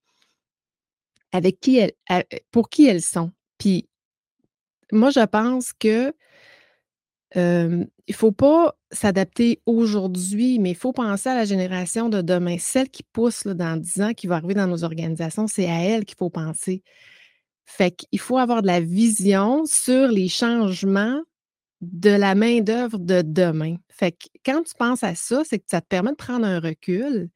[1.32, 1.92] elles,
[2.52, 3.32] pour qui elles sont.
[3.58, 3.88] Puis
[4.92, 6.14] moi, je pense que
[7.36, 12.58] il ne faut pas s'adapter aujourd'hui, mais il faut penser à la génération de demain,
[12.60, 16.06] celle qui pousse dans 10 ans, qui va arriver dans nos organisations, c'est à elle
[16.06, 16.82] qu'il faut penser.
[17.66, 21.20] Fait qu'il faut avoir de la vision sur les changements
[21.82, 23.76] de la main-d'œuvre de demain.
[23.90, 26.60] Fait que quand tu penses à ça, c'est que ça te permet de prendre un
[26.60, 27.30] recul,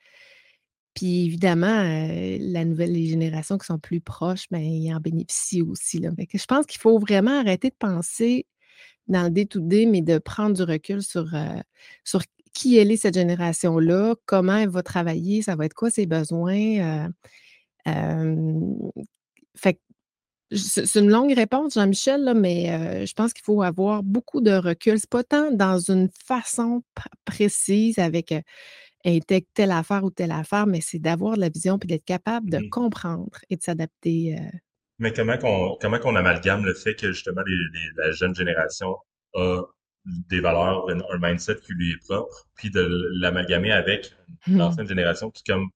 [0.94, 6.02] puis évidemment, la nouvelle, les générations qui sont plus proches, ben, ils en bénéficient aussi.
[6.02, 8.46] Je pense qu'il faut vraiment arrêter de penser
[9.08, 11.28] dans le day-to-day, mais de prendre du recul sur,
[12.04, 12.22] sur
[12.54, 17.10] qui elle est cette génération-là, comment elle va travailler, ça va être quoi ses besoins.
[19.56, 19.80] fait
[20.52, 25.00] c'est une longue réponse, Jean-Michel, mais je pense qu'il faut avoir beaucoup de recul.
[25.00, 26.84] C'est pas tant dans une façon
[27.26, 28.34] précise avec
[29.06, 32.50] intègre telle affaire ou telle affaire, mais c'est d'avoir de la vision puis d'être capable
[32.50, 32.70] de mmh.
[32.70, 34.38] comprendre et de s'adapter.
[34.38, 34.58] Euh.
[35.00, 37.42] Mais comment qu'on comment qu'on amalgame le fait que justement
[37.98, 38.96] la jeune génération
[39.36, 39.62] a
[40.06, 44.14] des valeurs, un, mindset qui lui est propre, puis de l'amalgamer avec
[44.48, 44.58] mmh.
[44.58, 45.70] l'ancienne génération qui comme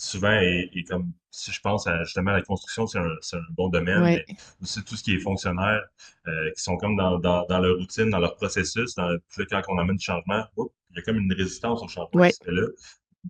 [0.00, 4.02] souvent est, comme si je pense à justement la construction, c'est un, un, bon domaine,
[4.02, 4.24] mais
[4.62, 5.82] aussi tout ce qui est fonctionnaire,
[6.26, 9.14] euh, qui sont comme dans, dans, dans, leur routine, dans leur processus, dans,
[9.50, 12.66] quand on amène du changement, il y a comme une résistance au changement là.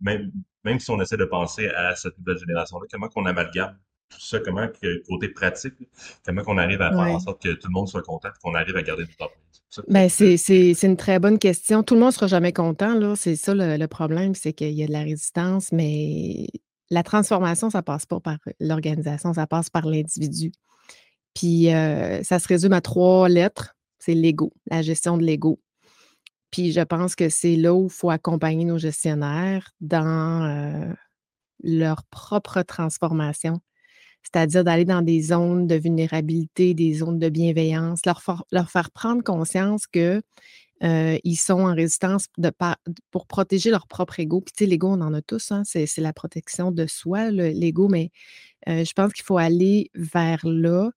[0.02, 0.30] Même,
[0.62, 3.76] même si on essaie de penser à cette nouvelle génération-là, comment qu'on amalgame
[4.10, 5.74] tout ça, comment que, côté pratique,
[6.24, 8.76] comment qu'on arrive à faire en sorte que tout le monde soit content, qu'on arrive
[8.76, 9.30] à garder notre temps.
[9.88, 11.82] Ben, c'est une très bonne question.
[11.82, 13.14] Tout le monde ne sera jamais content, là.
[13.16, 16.48] C'est ça le, problème, c'est qu'il y a de la résistance, mais
[16.90, 20.52] la transformation, ça ne passe pas par l'organisation, ça passe par l'individu.
[21.34, 23.76] Puis euh, ça se résume à trois lettres.
[24.00, 25.60] C'est l'ego, la gestion de l'ego.
[26.50, 30.92] Puis je pense que c'est là où il faut accompagner nos gestionnaires dans euh,
[31.62, 33.60] leur propre transformation,
[34.22, 39.22] c'est-à-dire d'aller dans des zones de vulnérabilité, des zones de bienveillance, leur, leur faire prendre
[39.22, 40.22] conscience que
[40.82, 42.50] euh, ils sont en résistance de,
[43.10, 44.40] pour protéger leur propre ego.
[44.40, 47.88] Puis, tu sais, l'ego, on en a tous, hein, c'est, la protection de soi, l'ego,
[47.88, 48.10] mais
[48.68, 50.90] euh, je pense qu'il faut aller vers là,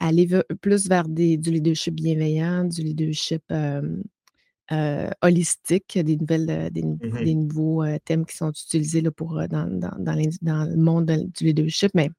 [0.00, 0.28] aller
[0.60, 7.34] plus vers des, du leadership bienveillant, du leadership euh, holistique, des, nouvelles, euh, des, mmh
[7.34, 12.10] nouveaux thèmes qui sont utilisés là, pour, dans, dans, dans, le monde du leadership, mais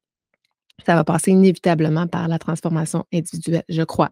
[0.86, 4.10] ça va passer inévitablement par la transformation individuelle, je crois.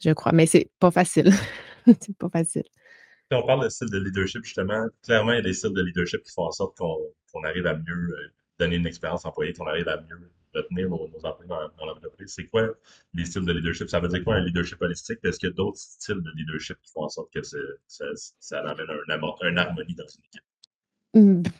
[0.00, 1.32] Je crois, mais c'est pas facile.
[2.00, 2.64] c'est pas facile.
[3.30, 5.82] Si on parle de style de leadership, justement, clairement, il y a des styles de
[5.82, 9.88] leadership qui font en sorte qu'on arrive à mieux donner une expérience employée, qu'on arrive
[9.88, 12.32] à mieux retenir nos, nos employés dans, l'entreprise.
[12.34, 12.68] C'est quoi
[13.12, 13.88] les styles de leadership?
[13.88, 15.18] Ça veut dire quoi un leadership holistique?
[15.24, 17.58] Est-ce qu'il y a d'autres styles de leadership qui font en sorte que ça,
[18.38, 21.52] ça, amène un, une harmonie dans une équipe?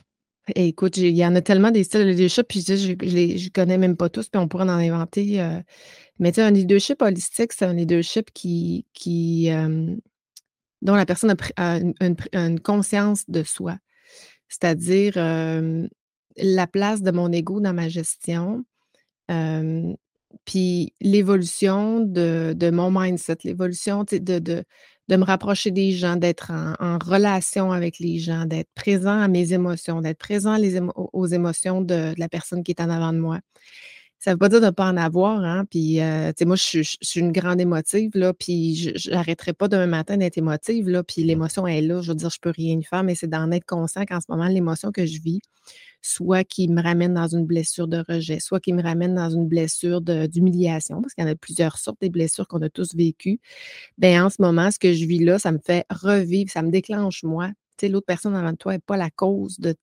[0.49, 0.53] Mmh.
[0.57, 3.97] Écoute, il y en a tellement des styles de leadership, puis je ne connais même
[3.97, 5.41] pas tous, puis on pourrait en inventer.
[5.41, 5.61] Euh,
[6.19, 9.51] mais tu sais, un leadership holistique, c'est un leadership qui, qui,
[10.83, 13.79] dont la personne a, une, conscience de soi.
[14.49, 18.65] C'est-à-dire la place de mon ego dans ma gestion,
[20.45, 24.65] puis l'évolution de, mon mindset, l'évolution de, de,
[25.09, 29.53] de, me rapprocher des gens, d'être en, relation avec les gens, d'être présent à mes
[29.53, 30.57] émotions, d'être présent
[30.95, 33.41] aux émotions de, la personne qui est en avant de moi.
[34.19, 35.65] Ça ne veut pas dire de ne pas en avoir, hein?
[35.77, 40.39] Euh, moi, je, suis une grande émotive, là, puis je n'arrêterai pas demain matin d'être
[40.39, 42.03] émotive, là, puis l'émotion est là.
[42.03, 44.21] Je veux dire, je ne peux rien y faire, mais c'est d'en être conscient qu'en
[44.21, 45.41] ce moment, l'émotion que je vis,
[46.03, 49.47] soit qui me ramène dans une blessure de rejet, soit qui me ramène dans une
[49.47, 53.41] blessure d'humiliation, parce qu'il y en a plusieurs sortes des blessures qu'on a tous vécues.
[53.99, 56.71] Bien, en ce moment, ce que je vis là, ça me fait revivre, ça me
[56.71, 57.51] déclenche moi.
[57.77, 59.77] Tu l'autre personne avant toi n'est pas la cause de,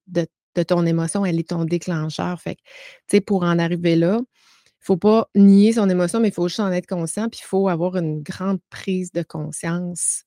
[0.64, 2.40] ton émotion, elle est ton déclencheur.
[2.40, 2.62] Fait tu
[3.10, 6.48] sais, pour en arriver là, il ne faut pas nier son émotion, mais il faut
[6.48, 10.24] juste en être conscient, puis il faut avoir une grande prise de conscience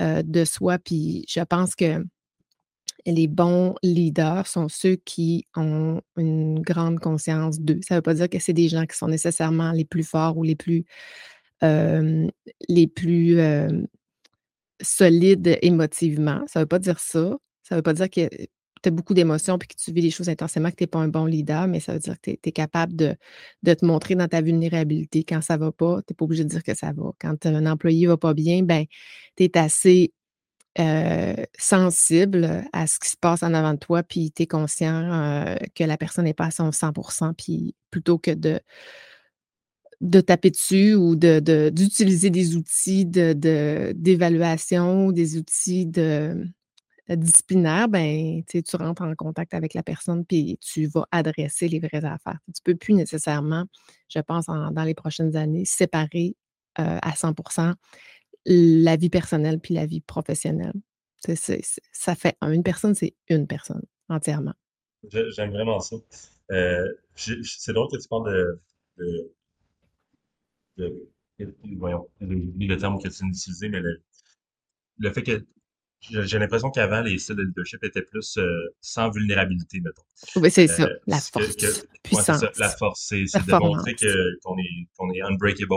[0.00, 0.78] euh, de soi.
[0.78, 2.04] Puis je pense que
[3.06, 7.80] les bons leaders sont ceux qui ont une grande conscience d'eux.
[7.86, 10.36] Ça ne veut pas dire que c'est des gens qui sont nécessairement les plus forts
[10.36, 10.84] ou les plus,
[11.62, 13.38] les plus
[14.82, 16.42] solides émotivement.
[16.46, 17.36] Ça ne veut pas dire ça.
[17.62, 18.28] Ça ne veut pas dire que
[18.82, 21.00] tu as beaucoup d'émotions et que tu vis les choses intensément, que tu n'es pas
[21.00, 23.14] un bon leader, mais ça veut dire que tu es, capable de,
[23.62, 25.24] de, te montrer dans ta vulnérabilité.
[25.24, 27.12] Quand ça ne va pas, tu n'es pas obligé de dire que ça va.
[27.20, 28.86] Quand un employé ne va pas bien, ben,
[29.36, 30.12] tu es assez
[30.78, 35.02] euh, sensible à ce qui se passe en avant de toi, puis tu es conscient
[35.02, 36.92] euh, que la personne n'est pas à son 100
[37.36, 38.60] puis plutôt que de,
[40.00, 46.46] de taper dessus ou d'utiliser de, des outils d'évaluation, de, des outils de,
[47.10, 51.80] euh, disciplinaires, ben, tu rentres en contact avec la personne puis tu vas adresser les
[51.80, 52.38] vraies affaires.
[52.46, 53.64] Tu ne peux plus nécessairement,
[54.08, 56.36] je pense, dans les prochaines années, séparer
[56.76, 57.34] à 100
[58.46, 60.72] la vie personnelle puis la vie professionnelle.
[61.18, 64.54] ça fait une personne, c'est une personne entièrement.
[65.10, 65.96] J'aime vraiment ça.
[66.50, 68.58] Euh, c'est drôle que tu parles
[68.96, 69.40] de,
[71.76, 75.44] voyons, le terme que tu utilisé, mais le, fait que
[76.00, 80.02] j'ai l'impression qu'avant, les styles de leadership étaient plus euh, sans vulnérabilité, mettons.
[80.36, 81.56] Oui, c'est ça, euh, la force.
[82.02, 82.42] puissance.
[82.58, 85.74] la force, c'est de montrer qu'on est, qu'on est unbreakable,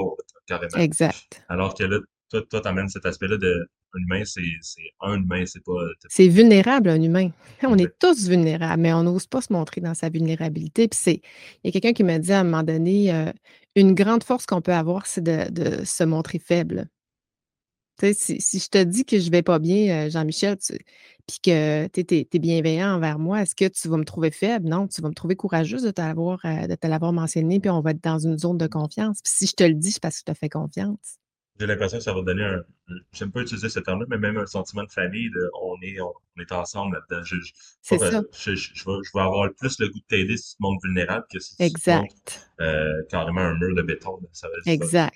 [0.48, 0.78] carrément.
[0.78, 1.44] Exact.
[1.50, 2.00] Alors que là,
[2.42, 4.42] toi, tu amènes cet aspect-là de un humain, c'est
[5.02, 5.74] un humain, c'est pas.
[6.10, 7.30] C'est vulnérable, un humain.
[7.64, 10.88] On est tous vulnérables, mais on n'ose pas se montrer dans sa vulnérabilité.
[10.88, 11.22] Puis c'est.
[11.64, 13.32] Il y a quelqu'un qui m'a dit à un moment donné euh,
[13.76, 16.88] une grande force qu'on peut avoir, c'est de, se montrer faible.
[18.00, 20.58] Tu sais, si, si, je te dis que je vais pas bien, euh, Jean-Michel,
[21.28, 24.68] puis que tu es, bienveillant envers moi, est-ce que tu vas me trouver faible?
[24.68, 28.04] Non, tu vas me trouver courageuse de te l'avoir euh, mentionné, puis on va être
[28.04, 29.22] dans une zone de confiance.
[29.22, 31.20] Puis si je te le dis, c'est parce que je te fais confiance
[31.60, 32.64] j'ai l'impression que ça va donner un,
[33.12, 36.14] j'aime pas utiliser ce terme-là, mais même un sentiment de famille, de on est, on,
[36.40, 37.24] est ensemble là-dedans.
[37.24, 37.36] Je,
[37.82, 38.22] c'est ça.
[38.34, 40.82] Je, je, vais, je vais avoir plus le goût de t'aider si tu te montres
[40.84, 42.50] vulnérable que si tu exact.
[42.60, 44.20] euh, carrément un mur de béton.
[44.32, 45.16] Ça va, exact.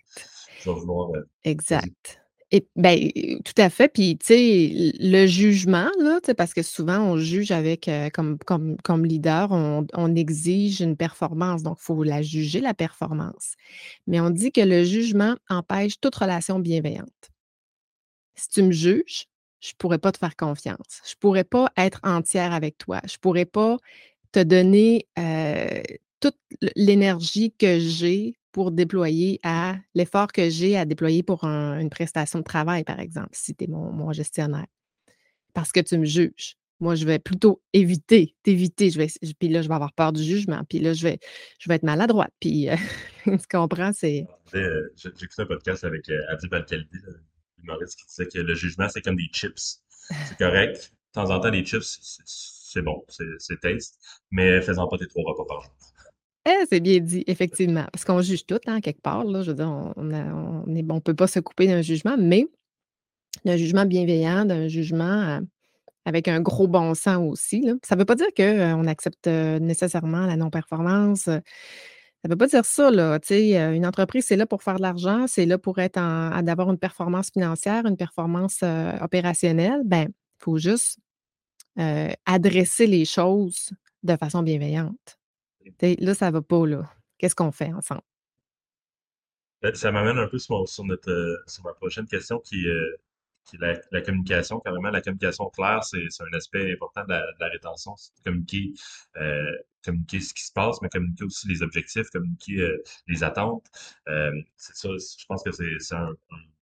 [0.63, 1.12] Je vais vouloir.
[1.15, 2.21] Euh, exact.
[2.51, 3.12] Et ben,
[3.43, 3.89] tout à fait.
[3.89, 5.89] Puis, tu sais, le jugement,
[6.38, 11.63] parce que souvent, on juge avec, comme, comme, comme leader, on, exige une performance.
[11.63, 13.55] Donc, il faut la juger, la performance.
[14.07, 17.31] Mais on dit que le jugement empêche toute relation bienveillante.
[18.36, 19.25] Si tu me juges,
[19.60, 21.01] je ne pourrais pas te faire confiance.
[21.03, 23.01] Je ne pourrais pas être entière avec toi.
[23.05, 23.77] Je ne pourrais pas
[24.31, 25.07] te donner
[26.21, 26.38] toute
[26.75, 32.43] l'énergie que j'ai pour déployer à l'effort que j'ai à déployer pour une prestation de
[32.43, 34.65] travail, par exemple, si tu es mon, gestionnaire.
[35.53, 36.55] Parce que tu me juges.
[36.79, 38.89] Moi, je vais plutôt éviter, t'éviter.
[38.89, 40.63] Je vais, puis là, je vais avoir peur du jugement.
[40.67, 41.19] Puis là, je vais,
[41.59, 42.31] je vais être maladroite.
[42.39, 42.75] Puis, euh,
[43.25, 44.25] tu comprends, c'est.
[44.55, 46.51] Euh, j'ai écouté un podcast avec euh, Adib
[47.59, 49.83] l'humoriste, qui disait que le jugement, c'est comme des chips.
[50.25, 50.93] C'est correct.
[51.13, 53.99] De temps en temps, les chips, c'est bon, c'est taste,
[54.31, 55.73] mais faisant pas tes trois repas par jour.
[56.47, 57.86] Eh, c'est bien dit, effectivement.
[57.91, 59.25] Parce qu'on juge tout, hein, quelque part.
[59.25, 62.47] Là, je veux dire, on ne on peut pas se couper d'un jugement, mais
[63.43, 65.41] d'un jugement bienveillant, d'un jugement
[66.05, 67.69] avec un gros bon sens aussi.
[67.83, 71.23] Ça ne veut pas dire qu'on accepte nécessairement la non-performance.
[71.23, 71.41] Ça
[72.23, 72.91] ne veut pas dire ça.
[72.91, 73.19] Là.
[73.29, 75.99] une entreprise, c'est là pour faire de l'argent, c'est là pour être
[76.43, 78.63] d'avoir une performance financière, une performance
[79.01, 79.81] opérationnelle.
[79.83, 80.97] Ben, il faut juste
[82.25, 83.71] adresser les choses
[84.03, 85.17] de façon bienveillante
[85.82, 86.89] là, ça va pas, là.
[87.17, 88.01] Qu'est-ce qu'on fait ensemble?
[89.62, 92.95] Ben, ça m'amène un peu sur, notre, euh, sur ma prochaine question qui, euh,
[93.45, 94.60] qui est la, communication.
[94.60, 97.95] Carrément, la communication claire, c'est un aspect important de la, rétention.
[98.23, 98.73] Communiquer,
[99.17, 99.51] euh,
[99.84, 102.71] communiquer ce qui se passe, mais communiquer aussi les objectifs, communiquer
[103.08, 103.65] les attentes.
[104.58, 106.13] c'est ça, je pense que c'est un,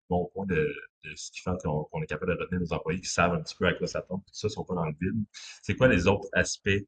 [0.09, 0.73] bon point de,
[1.15, 3.65] ce qui fait qu'on est capable de retenir nos employés qui savent un petit peu
[3.65, 5.23] à quoi s'attendre, tout ça, ne sont pas dans le vide.
[5.61, 6.85] C'est quoi les autres aspects,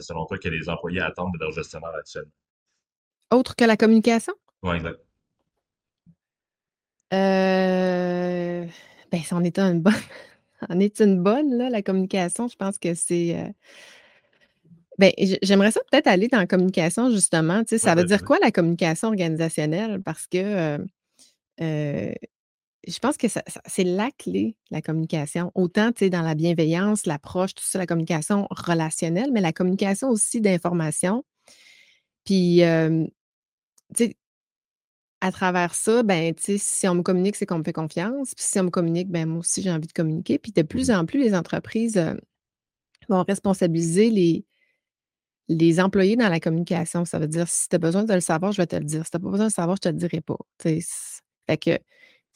[0.00, 2.30] selon toi, que les employés attendent de leur gestionnaire actuellement?
[3.32, 4.34] Autre que la communication?
[4.62, 5.00] Oui, exact.
[7.12, 8.66] Euh,
[9.12, 9.94] ben, c'en est une bonne.
[10.68, 12.48] en est une bonne, là, la communication.
[12.48, 13.36] Je pense que c'est.
[13.36, 13.48] Euh,
[14.98, 17.62] ben, j'aimerais ça peut-être aller dans la communication, justement.
[17.62, 20.02] Tu sais, ça veut dire quoi la communication organisationnelle?
[20.02, 20.78] Parce que
[21.60, 22.12] euh,
[22.86, 25.50] je pense que c'est la clé, la communication.
[25.54, 30.08] Autant, tu sais, dans la bienveillance, l'approche, tout ça, la communication relationnelle, mais la communication
[30.08, 31.24] aussi d'information.
[32.24, 32.60] Puis,
[33.94, 34.16] tu sais,
[35.20, 38.34] à travers ça, ben, tu sais, si on me communique, c'est qu'on me fait confiance.
[38.34, 40.38] Puis si on me communique, ben, moi aussi, j'ai envie de communiquer.
[40.38, 42.00] Puis de plus en plus, les entreprises
[43.08, 44.44] vont responsabiliser les,
[45.48, 47.04] les employés dans la communication.
[47.04, 49.04] Ça veut dire, si tu as besoin de le savoir, je vais te le dire.
[49.04, 50.36] Si tu n'as pas besoin de le savoir, je ne te le dirai pas.
[50.60, 51.78] Fait que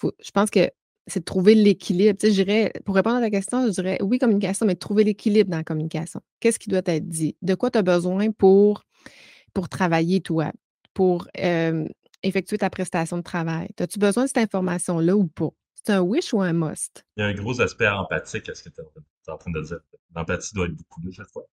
[0.03, 0.71] je pense que
[1.07, 2.19] c'est de trouver l'équilibre.
[2.19, 5.57] Tu sais, pour répondre à ta question, je dirais oui, communication, mais trouver l'équilibre dans
[5.57, 6.21] la communication.
[6.39, 7.37] Qu'est-ce qui doit être dit?
[7.43, 8.85] De quoi tu as besoin pour,
[9.53, 10.53] pour travailler, toi?
[10.95, 11.29] Pour
[12.23, 13.69] effectuer ta prestation de travail?
[13.79, 15.49] As-tu besoin de cette information-là ou pas?
[15.75, 17.05] C'est un wish ou un must?
[17.17, 19.63] Il y a un gros aspect empathique à ce que tu es en train de
[19.63, 19.81] dire.
[20.15, 21.47] L'empathie doit être beaucoup de chaque fois.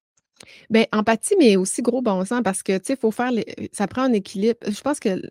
[0.70, 3.32] Bien, empathie, mais aussi gros bon sens parce que, tu sais, il faut faire,
[3.72, 4.60] ça prend un équilibre.
[4.68, 5.22] Je pense que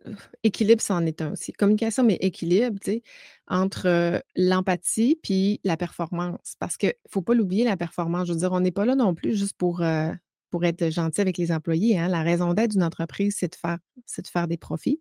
[0.42, 1.52] équilibre, ça en est un aussi.
[1.52, 3.02] Communication, mais équilibre, tu sais,
[3.48, 6.56] entre l'empathie puis la performance.
[6.58, 8.28] Parce qu'il ne faut pas l'oublier, la performance.
[8.28, 9.82] Je veux dire, on n'est pas là non plus juste pour,
[10.50, 11.98] pour être gentil avec les employés.
[11.98, 12.08] Hein.
[12.08, 15.00] La raison d'être d'une entreprise, c'est de faire, de faire des profits.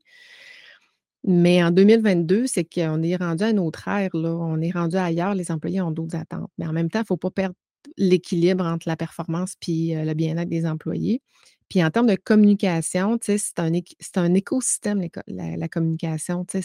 [1.28, 4.16] Mais en 2022, c'est qu'on est rendu à une autre ère.
[4.16, 4.30] Là.
[4.30, 5.34] On est rendu ailleurs.
[5.34, 6.52] Les employés ont d'autres attentes.
[6.60, 7.56] Mais en même temps, il ne faut pas perdre
[7.98, 11.22] l'équilibre entre la performance et le bien-être des employés.
[11.70, 13.72] Puis en termes de communication, c'est un,
[14.16, 16.46] un écosystème, la, communication.
[16.54, 16.62] Il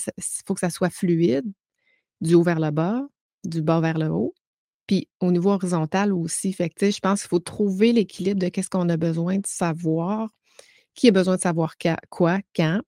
[0.47, 1.51] faut que ça soit fluide,
[2.21, 3.03] du haut vers le bas,
[3.45, 4.35] du bas vers le haut.
[4.87, 6.53] Puis au niveau horizontal aussi.
[6.53, 10.29] Fait je pense qu'il faut trouver l'équilibre de qu'est-ce qu'on a besoin de savoir,
[10.95, 11.77] qui a besoin de savoir
[12.11, 12.81] quoi, quand.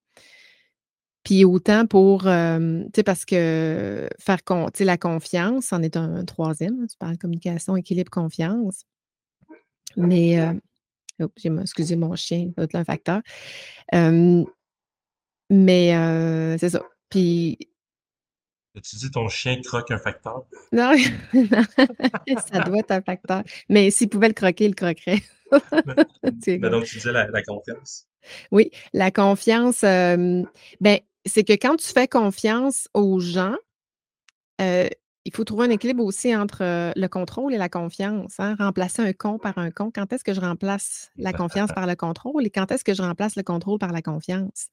[1.25, 2.29] Puis autant pour, tu
[2.95, 4.39] sais, parce que faire
[4.81, 6.81] la confiance en est un, troisième.
[6.81, 8.85] Hein, tu parles de communication, équilibre, confiance.
[9.97, 10.39] Mais,
[11.21, 13.21] oh, j'ai excusez mon chien, c'est un facteur.
[15.51, 16.83] mais c'est ça.
[17.09, 17.59] Puis
[18.81, 20.47] tu dis ton chien croque un facteur?
[20.73, 20.95] Non,
[22.51, 23.43] ça doit être un facteur.
[23.69, 25.23] Mais s'il pouvait le croquer, il le croquerait.
[26.47, 28.09] mais, donc, tu disais la, confiance.
[28.51, 33.57] Oui, la confiance, ben, c'est que quand tu fais confiance aux gens,
[35.25, 38.35] il faut trouver un équilibre aussi entre le contrôle et la confiance.
[38.39, 38.57] Hein.
[38.59, 39.91] Remplacer un con par un con.
[39.95, 43.03] Quand est-ce que je remplace la confiance par le contrôle et quand est-ce que je
[43.03, 44.69] remplace le contrôle par la confiance?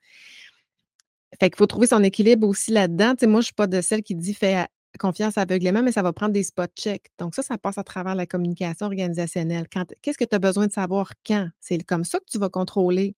[1.40, 3.12] Fait qu'il faut trouver son équilibre aussi là-dedans.
[3.12, 4.66] Tu sais, moi, je ne suis pas de celle qui dit fais
[4.98, 7.12] confiance aveuglément, mais ça va prendre des spot checks.
[7.20, 9.68] Donc, ça, ça passe à travers la communication organisationnelle.
[10.02, 11.48] Qu'est-ce que tu as besoin de savoir quand?
[11.60, 13.16] C'est comme ça que tu vas contrôler.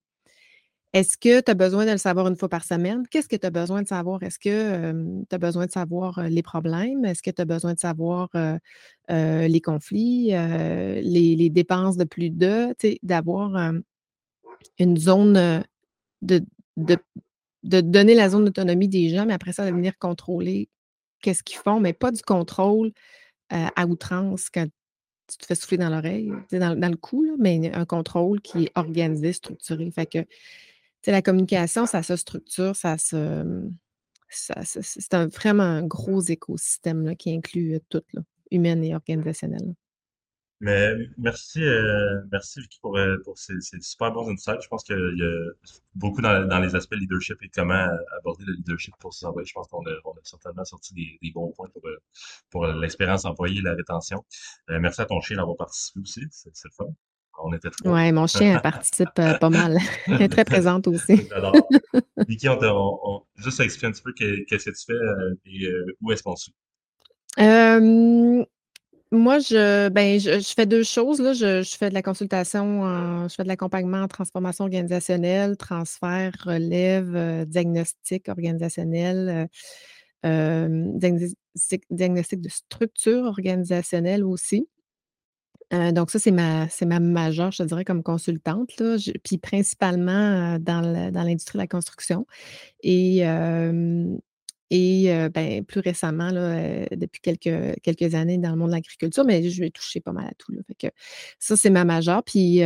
[0.94, 3.08] Est-ce que tu as besoin de le savoir une fois par semaine?
[3.10, 4.22] Qu'est-ce que tu as besoin de savoir?
[4.24, 7.06] Est-ce que tu as besoin de savoir les problèmes?
[7.06, 8.30] Est-ce que tu as besoin de savoir
[9.10, 13.74] les conflits, les, dépenses de plus de, d'avoir
[14.80, 15.64] une zone
[16.22, 16.42] de,
[16.76, 16.98] de,
[17.64, 20.70] de donner la zone d'autonomie des gens, mais après ça, de venir contrôler
[21.22, 22.92] qu'est-ce qu'ils font, mais pas du contrôle
[23.50, 24.68] à outrance quand
[25.28, 28.72] tu te fais souffler dans l'oreille, dans, dans, le cou, mais un contrôle qui est
[28.76, 29.90] organisé, structuré.
[29.92, 30.26] Fait que
[31.08, 33.68] la communication, ça se structure, ça se.
[34.30, 39.74] c'est un, vraiment un gros écosystème là, qui inclut tout, là, humain et organisationnel.
[40.64, 41.60] Mais merci,
[42.32, 42.96] merci Vicky pour,
[43.36, 44.62] ces, ces super bons insights.
[44.62, 45.52] Je pense qu'il y a
[45.96, 47.88] beaucoup dans, les aspects leadership et comment
[48.20, 49.48] aborder le leadership pour ces employés.
[49.48, 49.92] Je pense qu'on a,
[50.24, 51.82] certainement sorti des, bons points pour,
[52.52, 54.24] pour l'expérience employée et la rétention.
[54.68, 56.22] merci à ton chien d'avoir participé aussi.
[56.30, 56.94] C'est, c'est le fun.
[57.44, 59.78] On était très Oui, mon chien participe pas mal.
[60.08, 61.28] Elle est très présente aussi.
[62.28, 66.12] Vicky, on, on, on, juste expliquer un petit peu qu'est-ce que tu fais et où
[66.12, 66.54] est-ce qu'on suit?
[67.40, 68.44] Euh,
[69.14, 71.20] moi, je, ben, je, fais deux choses.
[71.20, 71.34] Là.
[71.34, 77.46] Je, fais de la consultation, je fais de l'accompagnement en transformation organisationnelle, transfert, relève, euh,
[77.46, 79.50] diagnostic organisationnel,
[80.26, 84.70] euh, diagnostic, de structure organisationnelle aussi.
[85.74, 88.98] Euh, donc, ça, c'est ma, ma majeure, je te dirais, comme consultante, là.
[89.24, 92.26] puis principalement dans l'industrie de la construction.
[92.84, 93.24] Et
[94.74, 99.50] et ben, plus récemment, là, depuis quelques, quelques années dans le monde de l'agriculture, mais
[99.50, 100.54] je vais toucher pas mal à tout.
[100.54, 100.62] Là.
[101.40, 102.24] Ça, c'est ma majeure.
[102.24, 102.62] Puis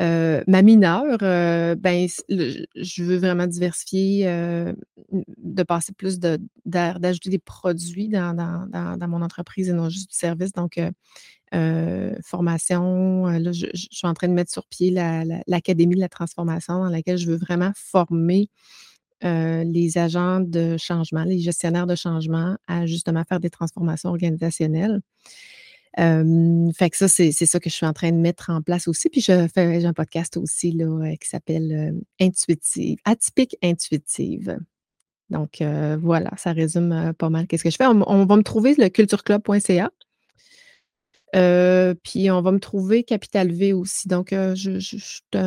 [0.00, 4.72] Euh, ma mineure, euh, ben, je veux vraiment diversifier, euh,
[5.12, 10.16] de passer plus de d'ajouter des produits dans dans mon entreprise et non juste du
[10.16, 10.52] service.
[10.52, 10.80] Donc,
[12.24, 14.90] formation, là, je suis en train de mettre sur pied
[15.46, 18.48] l'académie de la transformation dans laquelle je veux vraiment former,
[19.22, 25.00] les agents de changement, les gestionnaires de changement à justement faire des transformations organisationnelles
[25.96, 29.08] fait que ça, c'est ça que je suis en train de mettre en place aussi.
[29.08, 34.58] Puis je j'ai un podcast aussi là, euh, qui s'appelle Intuitive, Atypique Intuitive.
[35.30, 35.62] Donc
[36.02, 37.86] voilà, ça résume pas mal qu'est-ce que je fais.
[37.86, 39.90] On, va me trouver le cultureclub.ca.
[41.32, 44.08] puis on va me trouver Capital V aussi.
[44.08, 44.78] Donc, je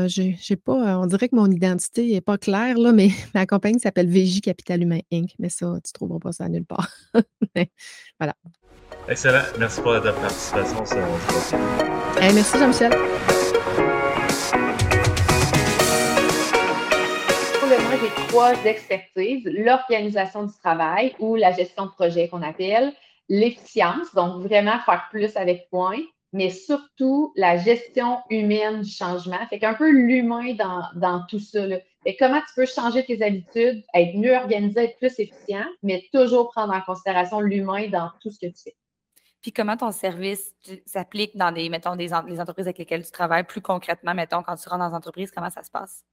[0.07, 4.09] j'ai pas, on dirait que mon identité n'est pas claire, là, mais ma compagnie s'appelle
[4.09, 5.31] VJ Capital Humain Inc.
[5.39, 6.89] Mais ça, tu ne trouveras pas ça nulle part.
[8.19, 8.33] voilà.
[9.07, 9.43] Excellent.
[9.59, 10.83] Merci pour ta participation.
[12.19, 12.91] Hey, merci, Jean-Michel.
[18.01, 22.91] J'ai trois expertises l'organisation du travail ou la gestion de projet qu'on appelle,
[23.29, 25.99] l'efficience, donc vraiment faire plus avec point,
[26.33, 29.39] mais surtout la gestion humaine du changement.
[29.49, 31.65] Fait qu'un peu l'humain dans, dans, tout ça.
[32.05, 36.49] Et comment tu peux changer tes habitudes, être mieux organisé, être plus efficient, mais toujours
[36.51, 38.75] prendre en considération l'humain dans tout ce que tu fais?
[39.41, 40.55] Puis comment ton service
[40.85, 44.55] s'applique dans des, mettons, des les entreprises avec lesquelles tu travailles plus concrètement, mettons, quand
[44.55, 46.03] tu rentres dans l'entreprise, comment ça se passe?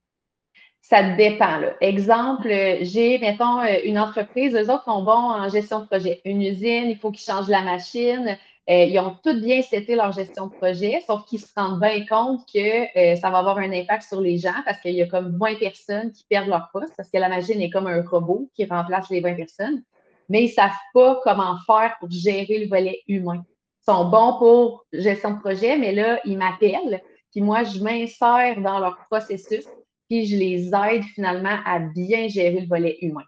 [0.83, 1.59] Ça dépend.
[1.59, 1.75] Là.
[1.81, 2.49] Exemple,
[2.83, 6.21] j'ai, mettons, une entreprise, eux autres sont bons en gestion de projet.
[6.25, 8.37] Une usine, il faut qu'ils changent la machine.
[8.69, 12.05] Euh, ils ont tout bien cité leur gestion de projet, sauf qu'ils se rendent bien
[12.07, 15.07] compte que euh, ça va avoir un impact sur les gens parce qu'il y a
[15.07, 18.49] comme 20 personnes qui perdent leur poste parce que la machine est comme un robot
[18.55, 19.83] qui remplace les 20 personnes
[20.29, 23.45] mais ils ne savent pas comment faire pour gérer le volet humain.
[23.83, 28.61] Ils sont bons pour gestion de projet, mais là, ils m'appellent, puis moi, je m'insère
[28.61, 29.67] dans leur processus,
[30.13, 33.25] puis je les aide finalement à bien gérer le volet humain.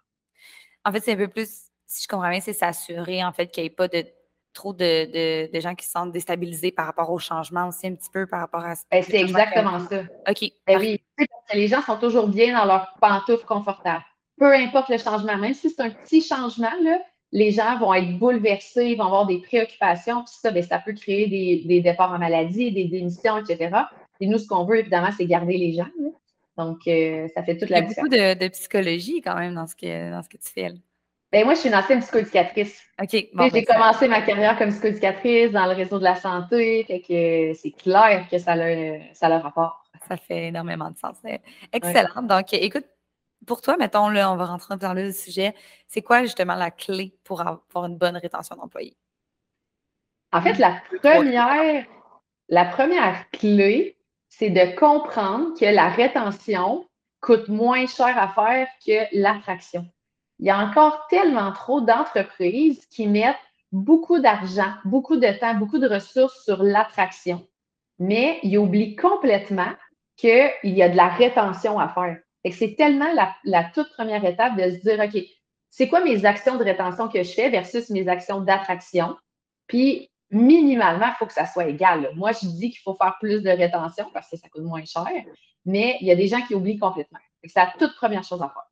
[0.83, 1.49] En fait, c'est un peu plus,
[1.87, 4.05] si je comprends bien, c'est s'assurer en fait qu'il n'y ait pas de
[4.53, 8.27] trop de, gens qui se sentent déstabilisés par rapport au changement aussi, un petit peu
[8.27, 10.03] par rapport à ben, c'est exactement ça.
[10.29, 10.51] OK.
[10.67, 11.01] Ben oui,
[11.53, 14.03] les gens sont toujours bien dans leur pantoufle confortable
[14.37, 16.71] peu importe le changement, même si c'est un petit changement,
[17.31, 20.93] les gens vont être bouleversés, ils vont avoir des préoccupations, puis ça, ben, ça peut
[20.93, 23.75] créer des, départs en maladie, des démissions, etc.
[24.19, 25.87] Et nous, ce qu'on veut, évidemment, c'est garder les gens.
[26.57, 28.09] Donc, euh, ça fait toute la différence.
[28.11, 30.49] Il y a beaucoup de, psychologie quand même dans ce que, dans ce que tu
[30.53, 30.71] fais.
[31.31, 32.81] Ben, moi, je suis une ancienne psychoéducatrice.
[33.01, 33.09] OK.
[33.11, 36.85] j'ai ben, commencé ma carrière comme psychoéducatrice dans le réseau de la santé.
[36.85, 39.83] Fait que c'est clair que ça a, ça a rapport.
[40.07, 41.17] Ça fait énormément de sens.
[41.73, 42.21] Excellent.
[42.23, 42.85] Donc, écoute,
[43.45, 45.53] pour toi, mettons, là, on va rentrer dans le sujet.
[45.87, 48.95] C'est quoi justement la clé pour avoir une bonne rétention d'employés?
[50.31, 51.85] En fait, la première,
[52.49, 53.94] la première clé,
[54.37, 56.85] c'est de comprendre que la rétention
[57.21, 59.85] coûte moins cher à faire que l'attraction.
[60.39, 63.35] Il y a encore tellement trop d'entreprises qui mettent
[63.71, 67.47] beaucoup d'argent, beaucoup de temps, beaucoup de ressources sur l'attraction,
[67.99, 69.73] mais ils oublient complètement
[70.17, 72.17] qu'il y a de la rétention à faire
[72.51, 73.11] c'est tellement
[73.43, 75.23] la, toute première étape de se dire, OK,
[75.69, 79.15] c'est quoi mes actions de rétention que je fais versus mes actions d'attraction?
[79.67, 82.11] Puis, minimalement, il faut que ça soit égal.
[82.15, 85.07] Moi, je dis qu'il faut faire plus de rétention parce que ça coûte moins cher,
[85.65, 87.19] mais il y a des gens qui oublient complètement.
[87.43, 88.69] C'est la toute première chose à faire.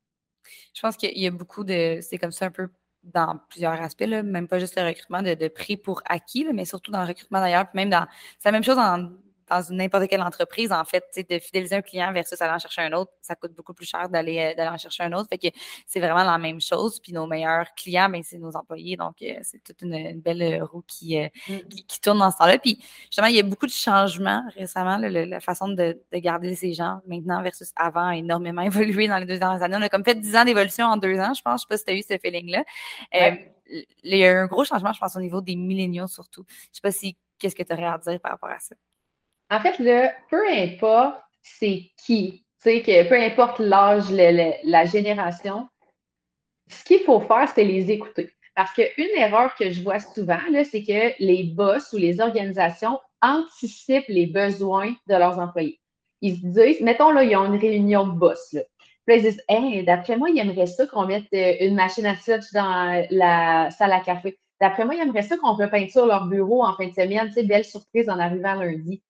[0.74, 2.00] Je pense qu'il y a beaucoup de.
[2.02, 2.68] C'est comme ça un peu
[3.02, 7.02] dans plusieurs aspects, même pas juste le recrutement de, prix pour acquis, mais surtout dans
[7.02, 8.06] le recrutement d'ailleurs, même dans.
[8.38, 9.10] C'est la même chose en
[9.48, 12.92] dans n'importe quelle entreprise, en fait, de fidéliser un client versus aller en chercher un
[12.92, 15.28] autre, ça coûte beaucoup plus cher d'aller euh, en chercher un autre.
[15.28, 15.48] Fait que
[15.86, 17.00] c'est vraiment la même chose.
[17.00, 18.96] Puis nos meilleurs clients, ben, c'est nos employés.
[18.96, 20.82] Donc, euh, c'est toute une, belle euh, roue mm.
[20.86, 21.18] qui,
[21.86, 22.58] qui, tourne dans ce temps-là.
[22.58, 24.98] Puis justement, il y a beaucoup de changements récemment.
[24.98, 29.38] la façon de, garder ces gens maintenant versus avant a énormément évolué dans les deux
[29.38, 29.76] dernières années.
[29.78, 31.62] On a comme fait 10 ans d'évolution en deux ans, je pense.
[31.62, 32.64] Je ne sais pas si tu as eu ce feeling-là.
[34.04, 36.44] il y a un gros changement, je pense, au niveau des milléniaux surtout.
[36.48, 38.74] Je ne sais pas si qu'est-ce que tu aurais à dire par rapport à ça?
[39.54, 39.76] En fait,
[40.30, 45.68] peu importe c'est qui, que peu importe l'âge, la génération,
[46.68, 48.30] ce qu'il faut faire, c'est les écouter.
[48.54, 50.38] Parce qu'une erreur que je vois souvent,
[50.70, 55.80] c'est que les boss ou les organisations anticipent les besoins de leurs employés.
[56.20, 58.52] Ils se disent, mettons là, ils ont une réunion de boss.
[58.52, 58.62] Là.
[59.06, 62.16] Puis ils disent, hey, d'après moi, ils aimeraient ça qu'on mette euh, une machine à
[62.16, 64.38] switch dans la salle à café.
[64.60, 67.30] D'après moi, ils aimeraient ça qu'on repeinture leur bureau en fin de semaine.
[67.46, 69.02] Belle surprise en arrivant lundi.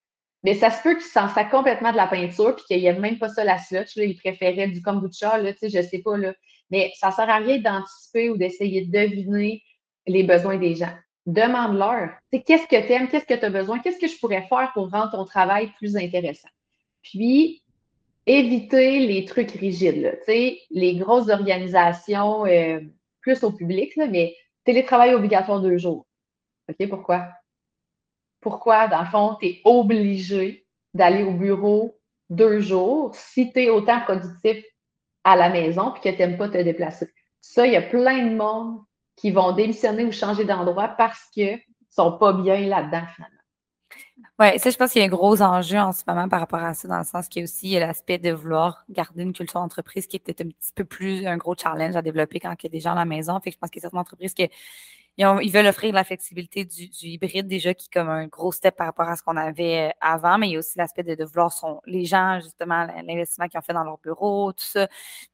[0.45, 2.99] Mais ça se peut qu'ils s'en sac complètement de la peinture puis qu'il n'y ait
[2.99, 3.97] même pas ça la slotch.
[3.97, 6.19] Là, ils préféraient du kombucha, là, je ne sais pas.
[6.19, 6.35] Là.
[6.71, 9.63] Mais ça ne sert à rien d'anticiper ou d'essayer de deviner
[10.07, 10.93] les besoins des gens.
[11.27, 12.11] Demande-leur.
[12.31, 13.09] Qu'est-ce que tu aimes?
[13.09, 13.79] Qu'est-ce que tu as besoin?
[13.79, 16.49] Qu'est-ce que je pourrais faire pour rendre ton travail plus intéressant?
[17.03, 17.63] Puis,
[18.27, 22.81] éviter les trucs rigides, sais, les grosses organisations, euh,
[23.21, 24.35] plus au public, là, mais
[24.65, 26.07] télétravail obligatoire deux jours.
[26.69, 27.29] OK, pourquoi?
[28.45, 33.71] Pourquoi, dans le fond, tu es obligé d'aller au bureau deux jours si tu es
[33.71, 34.63] autant productif
[35.25, 37.09] à la maison et que tu n'aimes pas te déplacer.
[37.41, 38.81] Ça, il y a plein de monde
[39.17, 43.35] qui vont démissionner ou changer d'endroit parce qu'ils ne sont pas bien là-dedans, finalement.
[44.39, 46.63] Oui, ça, je pense qu'il y a un gros enjeu en ce moment par rapport
[46.63, 49.61] à ça, dans le sens qu'il y a aussi l'aspect de vouloir garder une culture
[49.61, 52.65] d'entreprise qui est peut-être un petit peu plus un gros challenge à développer quand il
[52.65, 53.41] y a des gens à la maison.
[53.41, 54.51] Fait que je pense qu'il y a certaines entreprises qui
[55.17, 58.87] ils, veulent offrir la flexibilité du, hybride déjà qui est comme un gros step par
[58.87, 61.53] rapport à ce qu'on avait euh, avant, mais il y a aussi l'aspect de, vouloir
[61.53, 64.87] son, les gens, justement, l'investissement qu'ils ont fait dans leur bureau, tout ça,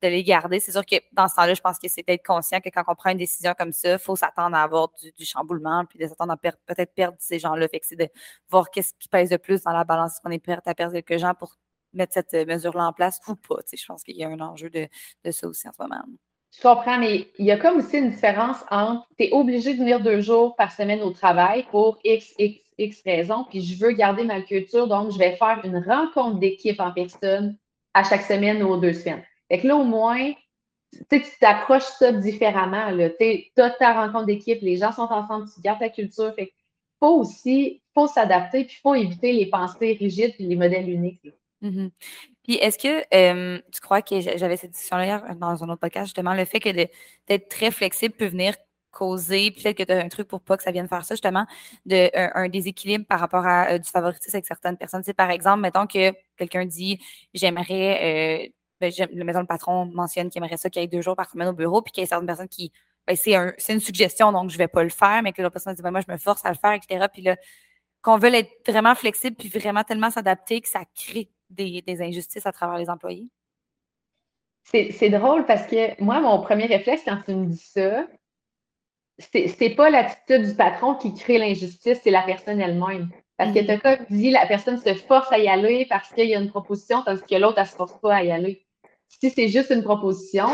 [0.03, 0.61] de les garder.
[0.61, 2.95] C'est sûr que dans ce temps-là, je pense que c'est d'être conscient que quand on
[2.95, 6.33] prend une décision comme ça, il faut s'attendre à avoir du, chamboulement, puis de s'attendre
[6.33, 7.69] à peut-être perdre ces gens-là.
[7.69, 8.09] Fait que c'est de
[8.51, 10.93] voir qu'est-ce qui pèse de plus dans la balance, est-ce qu'on est prêt à perdre
[11.01, 11.57] quelques gens pour
[11.93, 13.57] mettre cette euh, mesure-là en place ou pas.
[13.73, 14.89] Je pense qu'il y a un enjeu de,
[15.25, 16.05] de ça aussi en ce moment.
[16.57, 19.79] Je comprends, mais il y a comme aussi une différence entre tu es obligé de
[19.79, 23.93] venir deux jours par semaine au travail pour X, X, X raisons, puis je veux
[23.93, 27.57] garder ma culture, donc je vais faire une rencontre d'équipe en personne
[27.95, 29.23] à chaque semaine ou aux deux semaines.
[29.49, 30.33] Fait que là, au moins,
[31.11, 32.91] tu t'approches ça différemment.
[33.19, 36.35] Tu as ta rencontre d'équipe, les gens sont ensemble, tu gardes ta culture.
[36.35, 36.53] Fait
[36.99, 41.23] faut aussi, faut s'adapter, puis faut éviter les pensées rigides et les modèles uniques.
[41.63, 41.91] Mm-hmm.
[42.45, 46.35] Puis est-ce que tu crois que j'avais cette discussion-là hier dans un autre podcast, justement,
[46.35, 48.55] le fait que d'être très flexible peut venir
[48.91, 51.47] causer, peut-être que tu as un truc pour pas que ça vienne faire ça, justement,
[51.87, 55.03] de, un, déséquilibre par rapport à du favoritisme avec certaines personnes?
[55.17, 57.01] Par exemple, mettons que quelqu'un dit
[57.35, 58.49] j'aimerais, euh,
[58.81, 58.93] ben,
[59.25, 61.53] maison le patron mentionne qu'il aimerait ça qu'il y ait deux jours par semaine au
[61.53, 62.73] bureau, puis qu'il y a certaines personnes qui,
[63.07, 65.75] ben, c'est un, une suggestion, donc je vais pas le faire, mais que l'autre personne
[65.75, 67.07] dit ben, moi, je me force à le faire, etc.
[67.13, 67.37] Puis là,
[68.03, 72.53] qu'on veut être vraiment flexible, puis vraiment tellement s'adapter que ça crée des, injustices à
[72.53, 73.29] travers les employés?
[74.65, 78.07] C'est drôle parce que moi, mon premier réflexe quand tu me dis ça,
[79.19, 83.11] c'est pas l'attitude du patron qui crée l'injustice, c'est la personne elle-même.
[83.37, 83.81] Parce que mm-hmm.
[83.81, 86.41] tu as comme dit, la personne se force à y aller parce qu'il y a
[86.41, 88.67] une proposition, tandis que l'autre, elle se force pas à y aller.
[89.09, 90.49] Si c'est juste une proposition,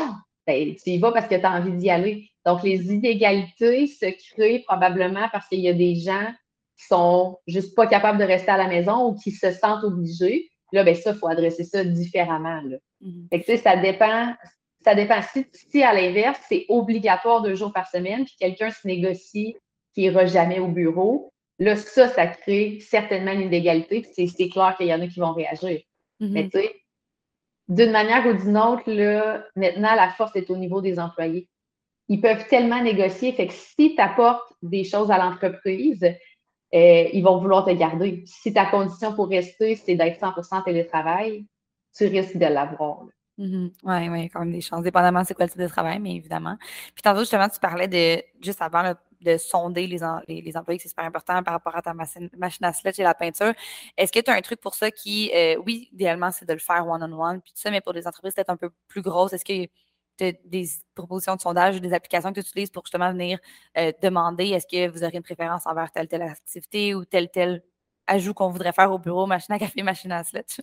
[0.47, 2.31] ben, tu y vas parce que tu as envie d'y aller.
[2.45, 6.33] Donc, les inégalités se créent probablement parce qu'il y a des gens
[6.79, 10.49] qui sont juste pas capables de rester à la maison ou qui se sentent obligés.
[10.77, 12.61] Là, ben ça, il faut adresser ça différemment.
[12.61, 12.77] Là.
[13.03, 13.63] Mm-hmm.
[13.63, 14.35] ça dépend.
[14.85, 15.21] Ça dépend.
[15.73, 19.57] Si, à l'inverse, c'est obligatoire deux jours par semaine, puis quelqu'un se négocie
[19.95, 24.77] qui n'ira jamais au bureau, là, ça, ça crée certainement une inégalité, puis c'est clair
[24.77, 25.81] qu'il y en a qui vont réagir.
[26.21, 26.31] Mm-hmm.
[26.31, 26.75] Mais tu sais,
[27.69, 31.49] d'une manière ou d'une autre, là, maintenant, la force est au niveau des employés.
[32.09, 33.33] Ils peuvent tellement négocier.
[33.33, 36.07] Fait que si tu apportes des choses à l'entreprise,
[36.75, 38.25] euh, ils vont vouloir te garder.
[38.27, 41.47] Si ta condition pour rester, c'est d'être 100% télétravail,
[41.97, 43.05] tu risques de l'avoir.
[43.39, 45.69] Oui, oui, il y a quand même des chances, dépendamment c'est quoi le type de
[45.69, 46.57] travail, mais évidemment.
[46.95, 51.43] Puis tantôt, justement, tu parlais de, juste avant, de sonder les, employés, c'est super important
[51.43, 52.31] par rapport à ta machine,
[52.63, 53.53] à sludge et la peinture.
[53.97, 56.59] Est-ce que tu as un truc pour ça qui, euh, oui, idéalement, c'est de le
[56.59, 59.45] faire one-on-one, puis tout ça, mais pour des entreprises peut-être un peu plus grosses, est-ce
[59.45, 59.69] que
[60.19, 63.39] des propositions de sondage ou des applications que tu utilises pour justement venir
[63.79, 67.63] euh, demander est-ce que vous aurez une préférence envers telle telle activité ou tel tel
[68.07, 70.63] ajout qu'on voudrait faire au bureau, machine à café, machine à slot?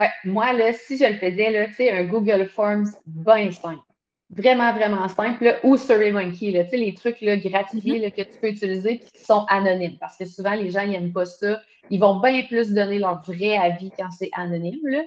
[0.00, 1.66] Ouais, moi, là, si je le faisais, là,
[1.96, 3.82] un Google Forms bien simple.
[4.30, 5.60] Vraiment, vraiment simple.
[5.62, 8.12] ou SurveyMonkey, là, les trucs là, gratuits mm-hmm.
[8.12, 9.98] que tu peux utiliser qui sont anonymes.
[10.00, 11.60] Parce que souvent, les gens n'aiment pas ça.
[11.90, 14.80] Ils vont bien plus donner leur vrai avis quand c'est anonyme.
[14.84, 15.02] Là.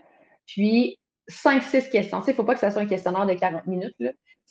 [0.45, 0.99] Puis,
[1.29, 2.21] 5-6 questions.
[2.25, 3.95] Il ne faut pas que ça soit un questionnaire de 40 minutes.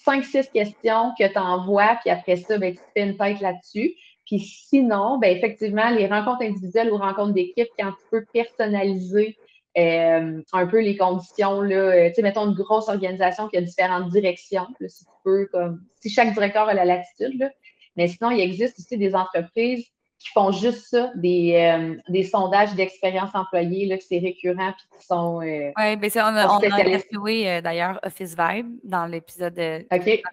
[0.06, 3.94] 5-6 questions que tu envoies, puis après ça, ben, tu fais une tête là-dessus.
[4.26, 9.36] Puis sinon, ben, effectivement, les rencontres individuelles ou rencontres d'équipe, quand tu peux personnaliser
[9.76, 13.60] euh, un peu les conditions, là, euh, tu sais, mettons une grosse organisation qui a
[13.60, 17.50] différentes directions, si tu peux, comme, si chaque directeur a la latitude, là.
[17.96, 19.86] mais sinon, il existe aussi des entreprises
[20.24, 24.98] qui font juste ça, des, euh, des sondages d'expérience employée, là, que c'est récurrent puis
[24.98, 25.42] qui sont.
[25.42, 29.58] Euh, oui, bien, on a, on a interviewé euh, d'ailleurs Office Vibe dans l'épisode,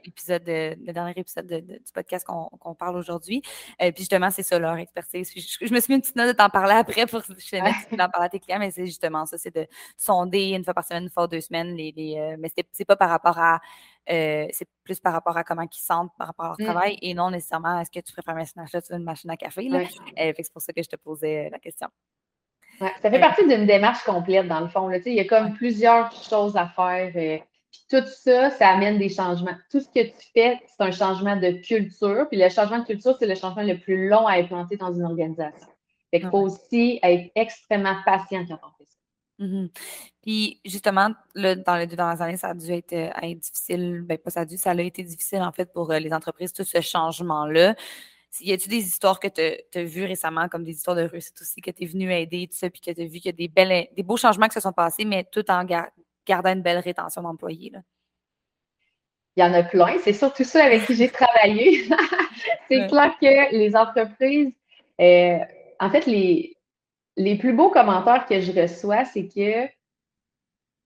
[0.05, 3.41] l'épisode le dernier épisode du podcast qu'on parle aujourd'hui.
[3.79, 5.29] puis justement, c'est ça leur expertise.
[5.35, 7.33] Je, me suis mis une petite note de t'en parler après pour que
[7.97, 9.67] d'en parler à tes clients, mais c'est justement ça, c'est de
[9.97, 13.09] sonder une fois par semaine, une fois deux semaines, les, les mais c'est pas par
[13.09, 13.59] rapport à
[14.09, 16.63] euh, c'est plus par rapport à comment ils sentent par rapport à leur mmh.
[16.63, 19.69] travail et non nécessairement est-ce que tu préfères un machine à une machine à café.
[19.71, 21.87] Euh, c'est pour ça que je te posais euh, la question.
[22.79, 24.87] ça fait partie d'une démarche complète, dans le fond.
[24.87, 24.97] Là.
[25.05, 27.11] Il y a comme plusieurs choses à faire.
[27.13, 27.41] puis
[27.89, 29.55] tout ça, ça amène des changements.
[29.69, 32.27] Tout ce que tu fais, c'est un changement de culture.
[32.27, 35.03] Puis le changement de culture, c'est le changement le plus long à implanter dans une
[35.03, 35.67] organisation.
[36.09, 38.97] Fait qu'il faut aussi être extrêmement patient quand on fait ça.
[39.41, 39.67] Mmh
[40.21, 44.03] Puis justement, dans les deux dernières années, ça a dû être, euh, difficile.
[44.05, 46.53] Ben, pas ça a dû, ça a été difficile en fait pour euh, les entreprises,
[46.53, 47.75] tout ce changement-là.
[48.39, 49.41] Y a-t-il des histoires que tu
[49.79, 52.55] as, vues récemment, comme des histoires de réussite aussi, que tu es venu aider, tout
[52.55, 54.53] ça, puis que tu as vu qu'il y a des, belles, des beaux changements qui
[54.53, 57.73] se sont passés, mais tout en gardant une belle rétention d'employés?
[59.35, 59.97] Il y en a plein.
[60.03, 61.89] C'est surtout ça avec qui j'ai travaillé.
[62.69, 64.53] c'est clair que les entreprises,
[65.01, 65.39] euh,
[65.79, 66.55] en fait, les,
[67.17, 69.67] les plus beaux commentaires que je reçois, c'est que,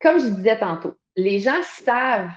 [0.01, 2.31] comme je disais tantôt, les gens savent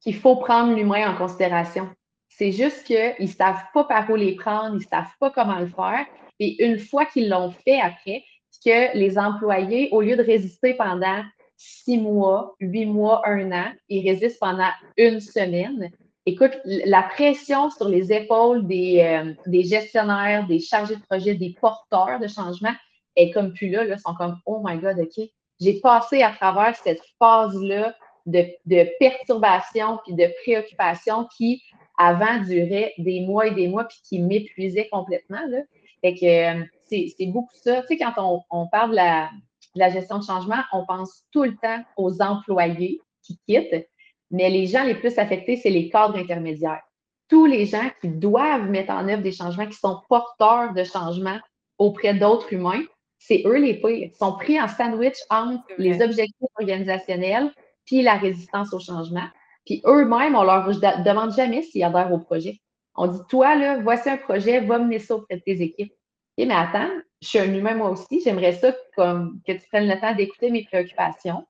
[0.00, 1.88] qu'il faut prendre l'humain en considération.
[2.28, 5.58] C'est juste qu'ils ne savent pas par où les prendre, ils ne savent pas comment
[5.58, 6.06] le faire.
[6.40, 8.24] Et une fois qu'ils l'ont fait après,
[8.64, 11.22] que les employés, au lieu de résister pendant
[11.56, 15.90] six mois, huit mois, un an, ils résistent pendant une semaine.
[16.26, 21.54] Écoute, la pression sur les épaules des, euh, des gestionnaires, des chargés de projet, des
[21.60, 22.72] porteurs de changement,
[23.16, 25.24] est comme plus là, là, sont comme Oh my God, OK,
[25.60, 27.94] j'ai passé à travers cette phase-là
[28.26, 31.62] de, de, perturbation puis de préoccupation qui,
[31.98, 35.46] avant, durait des mois et des mois puis qui m'épuisait complètement.
[35.48, 35.58] Là.
[36.00, 37.82] Fait que euh, c'est beaucoup ça.
[37.82, 39.30] Tu sais, quand on, on parle de la,
[39.74, 43.88] de la gestion de changement, on pense tout le temps aux employés qui quittent,
[44.30, 46.82] mais les gens les plus affectés, c'est les cadres intermédiaires.
[47.28, 51.38] Tous les gens qui doivent mettre en œuvre des changements, qui sont porteurs de changements
[51.78, 52.82] auprès d'autres humains,
[53.26, 53.90] c'est eux les pires.
[53.90, 57.50] Ils sont pris en sandwich entre les objectifs organisationnels
[57.86, 59.26] puis la résistance au changement.
[59.64, 60.66] Puis eux-mêmes, on leur
[61.04, 62.60] demande jamais s'ils adhèrent au projet.
[62.96, 65.92] On dit, toi, là, voici un projet, va mener ça auprès de tes équipes.
[66.36, 66.90] Et mais attends,
[67.22, 70.50] je suis un humain moi aussi, j'aimerais ça comme que tu prennes le temps d'écouter
[70.50, 71.46] mes préoccupations.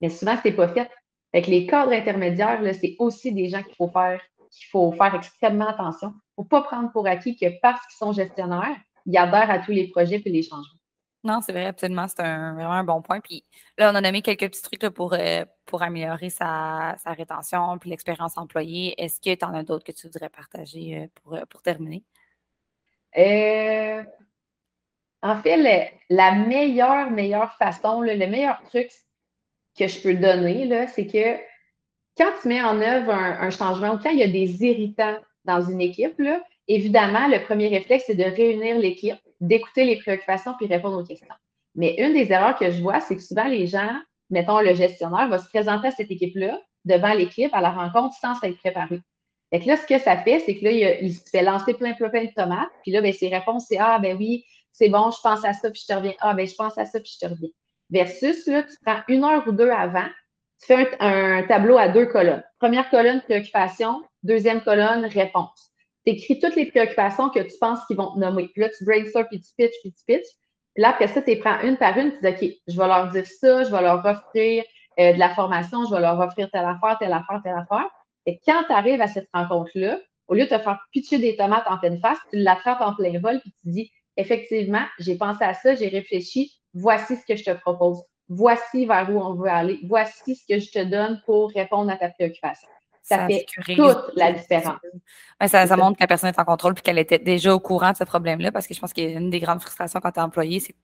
[0.00, 0.88] Mais souvent, ce n'est pas fait.
[1.32, 4.20] Fait les cadres intermédiaires, c'est aussi des gens qu'il faut faire,
[4.50, 6.14] qu'il faut faire extrêmement attention.
[6.38, 9.58] Il ne faut pas prendre pour acquis que parce qu'ils sont gestionnaires, ils adhèrent à
[9.58, 10.78] tous les projets et les changements.
[11.26, 12.06] Non, c'est vrai, absolument.
[12.06, 13.18] C'est vraiment un bon point.
[13.18, 13.44] Puis
[13.78, 18.38] là, on a nommé quelques petits trucs pour, euh, pour améliorer sa, rétention puis l'expérience
[18.38, 18.94] employée.
[18.96, 22.04] Est-ce que tu en as d'autres que tu voudrais partager euh, pour, euh, pour terminer?
[25.22, 28.90] en fait, la meilleure, meilleure façon, le meilleur truc
[29.76, 31.40] que je peux donner, c'est que
[32.16, 35.62] quand tu mets en œuvre un, changement ou quand il y a des irritants dans
[35.62, 36.22] une équipe,
[36.68, 41.34] évidemment, le premier réflexe, c'est de réunir l'équipe d'écouter les préoccupations puis répondre aux questions.
[41.74, 45.28] Mais une des erreurs que je vois, c'est que souvent les gens, mettons le gestionnaire,
[45.28, 49.00] va se présenter à cette équipe-là, devant l'équipe, à la rencontre, sans s'être préparé.
[49.52, 50.70] Fait que là, ce que ça fait, c'est que là,
[51.00, 52.70] il, se fait lancer plein, plein, plein de tomates.
[52.82, 55.70] Puis là, ben, ses réponses, c'est Ah, ben oui, c'est bon, je pense à ça,
[55.70, 56.14] puis je te reviens.
[56.20, 57.50] Ah, ben, je pense à ça, puis je te reviens.
[57.90, 60.08] Versus, là, tu prends une heure ou deux avant,
[60.60, 62.42] tu fais un, un tableau à deux colonnes.
[62.58, 64.02] Première colonne, préoccupation.
[64.22, 65.72] Deuxième colonne, réponse
[66.06, 68.48] tu écris toutes les préoccupations que tu penses qu'ils vont te nommer.
[68.48, 70.32] Puis là, tu brainstorm, puis tu pitches, puis tu pitches.
[70.74, 72.86] Puis là, après ça, tu les prends une par une, tu dis, OK, je vais
[72.86, 74.64] leur dire ça, je vais leur offrir
[75.00, 77.88] euh, de la formation, je vais leur offrir telle affaire, telle affaire, telle affaire.
[78.26, 79.98] Et quand tu arrives à cette rencontre-là,
[80.28, 83.18] au lieu de te faire pitcher des tomates en pleine face, tu l'attrapes en plein
[83.18, 87.44] vol, puis tu dis, effectivement, j'ai pensé à ça, j'ai réfléchi, voici ce que je
[87.44, 88.02] te propose.
[88.28, 89.78] Voici vers où on veut aller.
[89.84, 92.68] Voici ce que je te donne pour répondre à ta préoccupation
[93.06, 93.46] ça, fait
[93.76, 94.78] toute la différence.
[95.46, 97.96] ça, montre que la personne est en contrôle puis qu'elle était déjà au courant de
[97.96, 100.72] ce problème-là parce que je pense qu'une des grandes frustrations quand tu es employé, c'est
[100.72, 100.78] que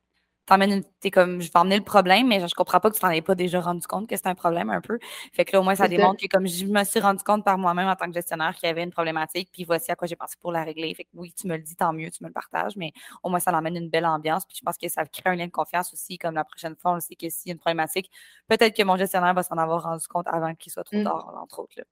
[0.47, 3.01] t'emmènes es comme je vais emmener le problème, mais je, ne comprends pas que tu
[3.01, 4.99] t'en aies pas déjà rendu compte que c'est un problème un peu.
[5.33, 7.59] Fait que là, au moins, ça démontre que comme je me suis rendu compte par
[7.59, 10.17] moi-même en tant que gestionnaire qu'il y avait une problématique, puis voici à quoi j'ai
[10.17, 10.95] pensé pour la régler.
[10.95, 12.93] Fait que oui, tu me le dis, tant mieux, tu me le partages, mais
[13.23, 14.45] au moins, ça emmène une belle ambiance.
[14.47, 16.93] Puis je pense que ça crée un lien de confiance aussi, comme la prochaine fois,
[16.93, 18.11] on sait que s'il y a une problématique,
[18.49, 21.05] peut-être que mon gestionnaire va s'en avoir rendu compte avant qu'il soit trop mmh.
[21.05, 21.75] tard, entre autres.
[21.79, 21.85] Là.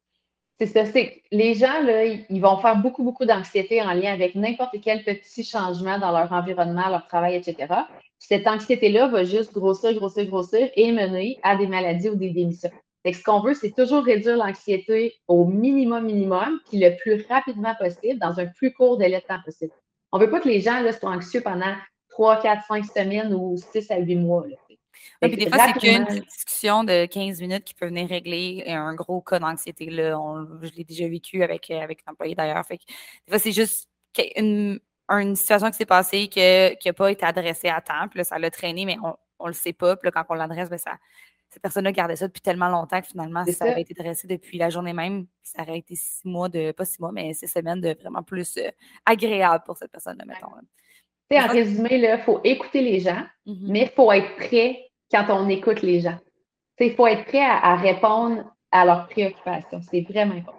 [0.61, 4.35] C'est ça, c'est les gens, là, ils vont faire beaucoup, beaucoup d'anxiété en lien avec
[4.35, 7.73] n'importe quel petit changement dans leur environnement, leur travail, etc.
[8.19, 12.71] cette anxiété-là va juste grossir, grossir, grossir et mener à des maladies ou des démissions.
[13.07, 18.19] ce qu'on veut, c'est toujours réduire l'anxiété au minimum, minimum, puis le plus rapidement possible,
[18.19, 19.73] dans un plus court délai de temps possible.
[20.13, 21.75] On ne veut pas que les gens là, soient anxieux pendant
[22.11, 24.45] 3, 4, 5 semaines ou 6 à 8 mois.
[25.23, 29.39] Des fois, c'est qu'une discussion de 15 minutes qui peut venir régler un gros cas
[29.39, 29.89] d'anxiété.
[29.91, 32.65] je l'ai déjà vécu avec, euh, avec un employé d'ailleurs.
[32.69, 32.79] des
[33.29, 33.89] fois, c'est juste
[34.37, 38.09] une, une situation qui s'est passée qui n'a pas été adressée à temps.
[38.09, 39.97] Puis là, ça l'a traîné, mais on ne le sait pas.
[39.97, 40.93] Puis là, quand on l'adresse, ben, ça,
[41.51, 44.71] cette personne-là gardait ça depuis tellement longtemps que finalement, ça, avait été dressé depuis la
[44.71, 47.97] journée même, ça aurait été six mois de, pas six mois, mais six semaines de
[48.01, 48.71] vraiment plus euh,
[49.05, 50.47] agréable pour cette personne-là, mettons.
[51.33, 53.67] En résumé, il faut écouter les gens, mm-hmm.
[53.67, 56.19] mais il faut être prêt quand on écoute les gens.
[56.79, 59.81] Il faut être prêt à, répondre à leurs préoccupations.
[59.91, 60.59] C'est vraiment important.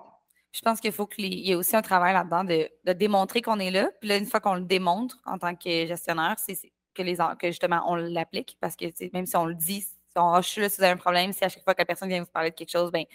[0.52, 3.72] Je pense qu'il faut qu'il y ait aussi un travail là-dedans de, démontrer qu'on est
[3.72, 3.90] là.
[4.00, 6.58] Puis là, une fois qu'on le démontre en tant que gestionnaire, c'est
[6.94, 10.62] que, les, que justement on l'applique parce que même si on le dit, je suis
[10.62, 12.30] là si vous avez un problème, si à chaque fois que la personne vient vous
[12.32, 13.06] parler de quelque chose, ben,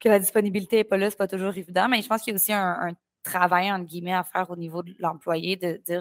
[0.00, 1.88] que la disponibilité n'est pas là, c'est pas toujours évident.
[1.88, 4.82] Mais je pense qu'il y a aussi un, travail, entre guillemets, à faire au niveau
[4.82, 6.00] de l'employé, de dire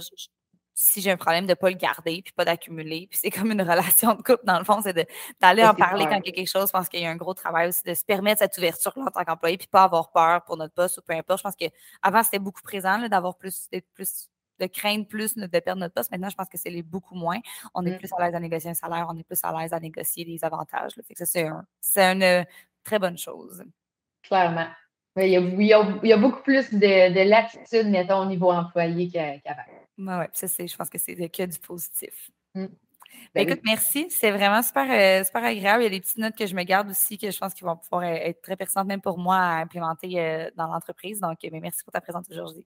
[0.82, 3.06] si j'ai un problème, de ne pas le garder, puis pas d'accumuler.
[3.10, 4.96] Puis c'est comme une relation de couple, dans le fond, c'est
[5.42, 6.68] d'aller en parler quand il y a quelque chose.
[6.68, 9.08] Je pense qu'il y a un gros travail aussi de se permettre cette ouverture en
[9.08, 11.40] tant qu'employé, puis pas avoir peur pour notre poste ou peu importe.
[11.40, 15.94] Je pense qu'avant, c'était beaucoup présent d'avoir plus, plus de craindre plus de perdre notre
[15.94, 16.12] poste.
[16.12, 17.40] Maintenant, je pense que c'est beaucoup moins.
[17.74, 17.98] On est mmh.
[17.98, 20.46] plus à l'aise à négocier un salaire, on est plus à l'aise à négocier des
[20.46, 20.94] avantages.
[21.06, 21.52] Fait que ça,
[21.82, 22.46] c'est une
[22.86, 23.66] très bonne chose.
[24.24, 24.68] Clairement.
[25.18, 29.64] Il y, a, beaucoup plus de, latitude, mettons, au niveau employé qu'avant.
[30.00, 32.32] Oui, ça, je pense que c'est que du positif.
[32.56, 32.66] Mmh.
[33.34, 34.08] Ben, ben écoute, merci.
[34.10, 35.84] C'est vraiment super, euh, super agréable.
[35.84, 37.66] Il y a des petites notes que je me garde aussi que je pense qu'ils
[37.66, 41.20] vont pouvoir euh, être très pertinentes même pour moi à implémenter euh, dans l'entreprise.
[41.20, 42.66] Donc, ben, merci pour ta présence aujourd'hui.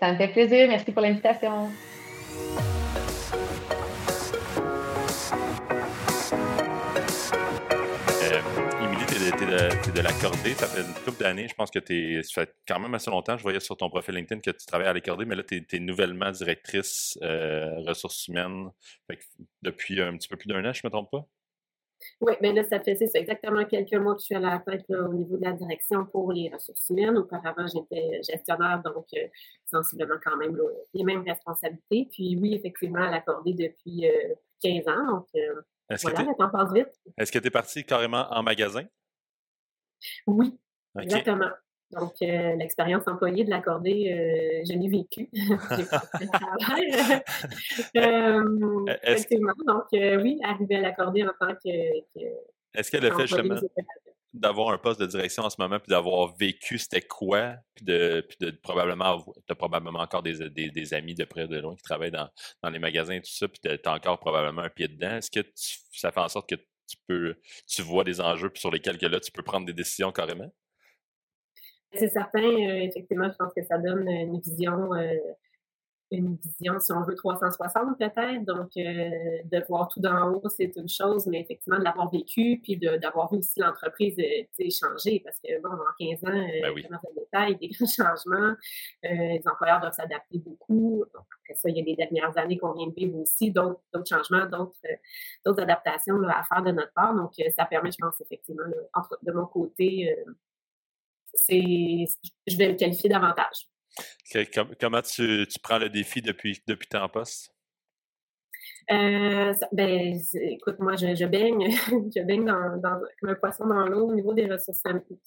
[0.00, 0.68] Ça me fait plaisir.
[0.68, 1.70] Merci pour l'invitation.
[9.54, 10.54] Es, de l'accordé.
[10.54, 11.48] Ça fait une couple d'années.
[11.48, 13.36] Je pense que tu ça fait quand même assez longtemps.
[13.36, 15.78] Je voyais sur ton profil LinkedIn que tu travailles à l'accordé, mais là, tu es,
[15.78, 18.70] nouvellement directrice euh, ressources humaines
[19.62, 21.26] depuis un petit peu plus d'un an, je ne me trompe pas?
[22.20, 25.12] Oui, mais là, ça fait exactement quelques mois que je suis à la tête au
[25.14, 27.16] niveau de la direction pour les ressources humaines.
[27.16, 29.26] Auparavant, j'étais gestionnaire, donc euh,
[29.64, 30.58] sensiblement quand même
[30.92, 32.08] les mêmes responsabilités.
[32.12, 34.06] Puis oui, effectivement, à l'accorder depuis
[34.62, 35.06] 15 euh, ans.
[35.06, 35.26] Donc
[36.02, 36.92] voilà, le temps passe vite.
[37.16, 38.84] Est-ce que tu es parti carrément en magasin?
[40.26, 40.58] Oui,
[40.98, 41.50] exactement.
[41.90, 45.28] Donc, euh, l'expérience employée de l'accorder, euh, je l'ai vécu.
[45.32, 46.00] J'ai pas
[46.32, 47.22] travail.
[47.96, 49.52] euh, effectivement.
[49.66, 51.68] Donc, euh, oui, arriver à l'accorder en tant que.
[52.74, 53.56] Est-ce que le fait justement
[54.32, 58.26] d'avoir un poste de direction en ce moment, puis d'avoir vécu c'était quoi, puis de,
[58.28, 61.84] puis de probablement, tu as probablement encore des, des, amis de près de loin qui
[61.84, 62.28] travaillent dans,
[62.60, 65.18] dans les magasins et tout ça, puis tu as encore probablement un pied dedans.
[65.18, 66.56] Est-ce que ça fait en sorte que
[66.86, 70.12] tu peux, tu vois des enjeux sur lesquels que là, tu peux prendre des décisions
[70.12, 70.52] carrément?
[71.92, 74.90] C'est certain, effectivement, je pense que ça donne une vision
[76.16, 78.44] une vision, si on veut, 360 peut-être.
[78.44, 79.10] Donc, euh,
[79.44, 83.30] de voir tout d'en haut, c'est une chose, mais effectivement, de l'avoir vécu, puis d'avoir
[83.30, 86.86] vu aussi l'entreprise euh, changer, parce que, bon, en 15 ans, euh, ben oui.
[86.90, 88.54] dans le détail, des grands changements,
[89.02, 91.04] les employeurs doivent s'adapter beaucoup.
[91.14, 93.80] Donc, après ça, il y a les dernières années qu'on vient de vivre aussi, d'autres
[94.08, 97.14] changements, d'autres adaptations à faire de notre part.
[97.14, 98.64] Donc, ça permet, je pense, effectivement,
[99.22, 100.16] de mon côté,
[101.34, 102.04] c'est,
[102.46, 103.68] je vais le qualifier davantage
[104.80, 107.54] comment tu, prends le défi depuis, depuis ton poste?
[108.90, 112.44] Euh, ben, écoute, moi, je, baigne, je baigne
[113.20, 114.82] comme un poisson dans l'eau au niveau des ressources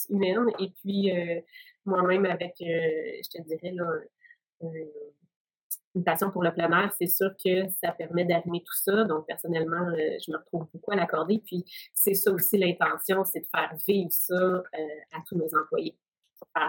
[0.09, 0.51] humaines.
[0.59, 1.41] Et puis, euh,
[1.86, 3.74] moi-même, avec, euh, je te dirais,
[5.95, 9.05] une passion pour le plein air, c'est sûr que ça permet d'arrimer tout ça.
[9.05, 11.41] Donc, personnellement, je me retrouve beaucoup à l'accorder.
[11.43, 11.65] Puis,
[11.95, 14.63] c'est ça aussi l'intention, c'est de faire vivre ça
[15.13, 15.97] à tous nos employés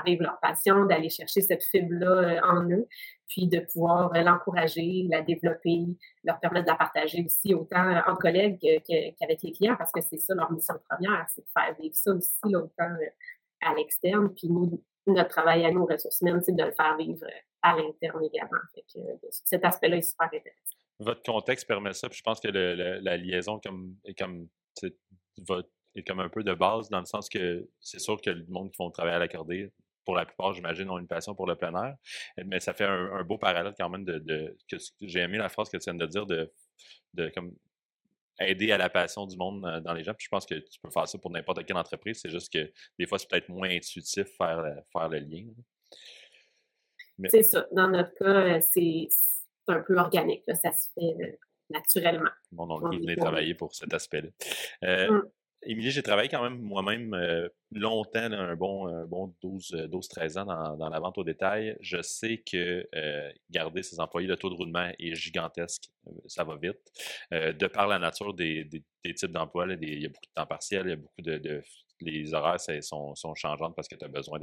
[0.05, 2.87] vivre leur passion, d'aller chercher cette fibre-là euh, en eux,
[3.29, 5.87] puis de pouvoir euh, l'encourager, la développer,
[6.25, 10.19] leur permettre de la partager aussi autant entre collègues qu'avec les clients, parce que c'est
[10.19, 12.87] ça leur mission première, c'est de faire vivre ça aussi euh,
[13.61, 14.33] à l'externe.
[14.35, 17.27] Puis nous, notre travail à nous, ressources humaines, c'est de le faire vivre
[17.63, 18.59] à l'interne également.
[19.31, 20.77] cet aspect-là est super intéressant.
[21.01, 24.49] Votre contexte permet ça, puis je pense que la liaison comme, comme
[25.47, 25.69] votre
[25.99, 28.71] est comme un peu de base, dans le sens que c'est sûr que le monde
[28.71, 29.73] qui font travailler à l'accordé,
[30.05, 31.95] pour la plupart, j'imagine, ont une passion pour le plein air.
[32.47, 35.77] Mais ça fait un, beau parallèle quand même de, que j'ai aimé la phrase que
[35.77, 36.51] tu viens de dire de,
[37.13, 37.55] de comme
[38.41, 40.15] aider à la passion du monde euh, dans les gens.
[40.15, 42.21] Puis je pense que tu peux faire ça pour n'importe quelle entreprise.
[42.23, 45.45] C'est juste que des fois, c'est peut-être moins intuitif faire, faire le lien.
[47.27, 47.67] C'est ça.
[47.73, 49.09] Dans notre cas, euh, c'est
[49.67, 50.45] un peu organique.
[50.47, 51.37] Ça se fait euh,
[51.69, 52.31] naturellement.
[52.53, 55.11] Bon, on peut venir travailler pour cet aspect-là.
[55.11, 55.23] Mmh.
[55.65, 61.01] Émilie, j'ai travaillé quand même moi-même euh, longtemps, un bon, bon 12-13 ans dans, la
[61.01, 61.77] vente au détail.
[61.81, 66.45] Je sais que euh, garder ses employés, le taux de roulement est gigantesque, euh, ça
[66.45, 66.79] va vite.
[67.33, 68.69] de par la nature des,
[69.17, 71.63] types d'emplois, il y a beaucoup de temps partiel, il y a beaucoup de,
[72.01, 74.39] les horaires sont, sont changeantes parce que tu as besoin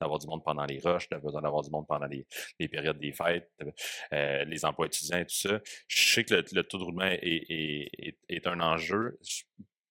[0.00, 2.24] d'avoir du monde pendant les rushs, tu as besoin d'avoir du monde pendant les,
[2.68, 3.50] périodes des fêtes,
[4.12, 5.60] les emplois étudiants et tout ça.
[5.88, 9.18] Je sais que le, taux de roulement est un enjeu.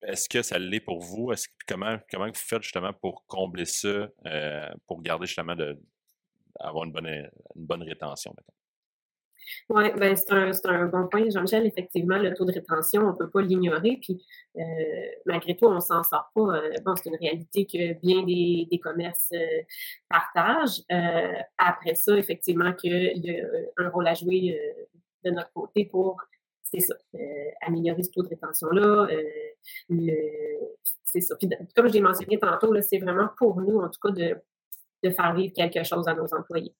[0.01, 1.31] Est-ce que ça l'est pour vous?
[1.67, 5.77] Comment, comment vous faites justement pour combler ça, euh, pour garder justement de,
[6.59, 8.53] avoir une bonne, une bonne rétention maintenant?
[9.69, 11.65] Oui, ben c'est un, un, bon point, Jean-Michel.
[11.65, 13.97] Effectivement, le taux de rétention, on ne peut pas l'ignorer.
[14.01, 14.23] Puis,
[14.57, 14.61] euh,
[15.25, 16.41] malgré tout, on s'en sort pas.
[16.41, 19.33] Euh, bon, c'est une réalité que bien des, des commerces
[20.07, 20.81] partagent.
[21.57, 23.45] après ça, effectivement, qu'il y a
[23.77, 24.59] un rôle à jouer
[25.23, 26.17] de notre côté pour,
[26.71, 26.95] c'est ça,
[27.61, 29.07] améliorer ce taux de rétention-là,
[31.03, 31.35] c'est ça.
[31.35, 34.35] Puis, comme je l'ai mentionné tantôt, c'est vraiment pour nous, en tout cas, de,
[35.03, 36.73] de faire vivre quelque chose à nos employés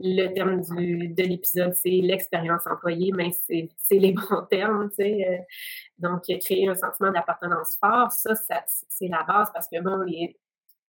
[0.00, 5.28] le terme du, de l'épisode, c'est l'expérience employée, mais c'est les bons termes, tu sais.
[5.28, 5.42] Euh.
[5.98, 10.38] donc, créer un sentiment d'appartenance fort, ça, ça c'est la base parce que, bon, les,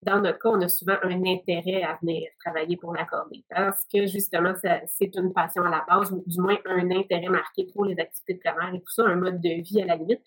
[0.03, 4.07] dans notre cas, on a souvent un intérêt à venir travailler pour l'accorder parce que
[4.07, 4.55] justement,
[4.87, 8.35] c'est une passion à la base ou du moins un intérêt marqué pour les activités
[8.35, 10.23] de plein et tout ça, un mode de vie à la limite.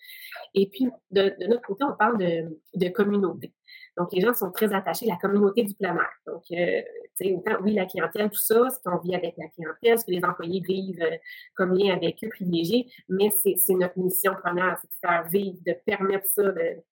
[0.54, 3.52] Et puis, de, notre côté, on parle de, communauté.
[3.96, 6.10] Donc, les gens sont très attachés à la communauté du plein air.
[6.26, 10.04] Donc, euh, autant, oui, la clientèle, tout ça, ce qu'on vit avec la clientèle, ce
[10.04, 11.16] que les employés vivent euh,
[11.54, 15.74] comme lien avec eux, privilégiés, mais c'est notre mission première, c'est de faire vivre, de
[15.84, 16.82] permettre ça, de,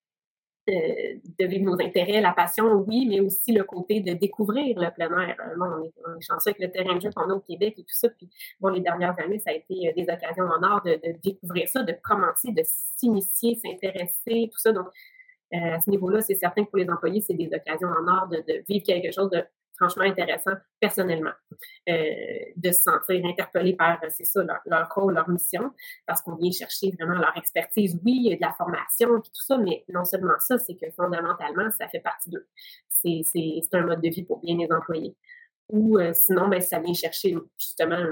[0.67, 5.11] de, vivre nos intérêts, la passion, oui, mais aussi le côté de découvrir le plein
[5.21, 5.37] air.
[5.41, 5.67] Euh, bon,
[6.07, 8.09] on, est, chanceux avec le terrain de jeu qu'on a au Québec et tout ça.
[8.11, 8.29] Puis,
[8.61, 11.83] bon, les dernières années, ça a été euh, des occasions en or de, découvrir ça,
[11.83, 14.73] de commencer, de s'initier, s'intéresser, tout ça.
[14.73, 14.87] Donc,
[15.55, 18.29] euh, à ce niveau-là, c'est certain que pour les employés, c'est des occasions en or
[18.29, 19.45] de, vivre quelque chose de
[19.83, 21.33] franchement intéressant personnellement,
[21.89, 21.95] euh,
[22.57, 25.73] de se sentir interpellé par, c'est ça, leur, rôle, leur mission,
[26.07, 27.99] parce qu'on vient chercher vraiment leur expertise.
[28.05, 30.75] Oui, il y a de la formation et tout ça, mais non seulement ça, c'est
[30.75, 32.47] que fondamentalement, ça fait partie d'eux.
[32.89, 33.23] C'est
[33.73, 35.17] un mode de vie pour bien les employés.
[35.69, 38.05] Ou euh, sinon, ben, ça vient chercher justement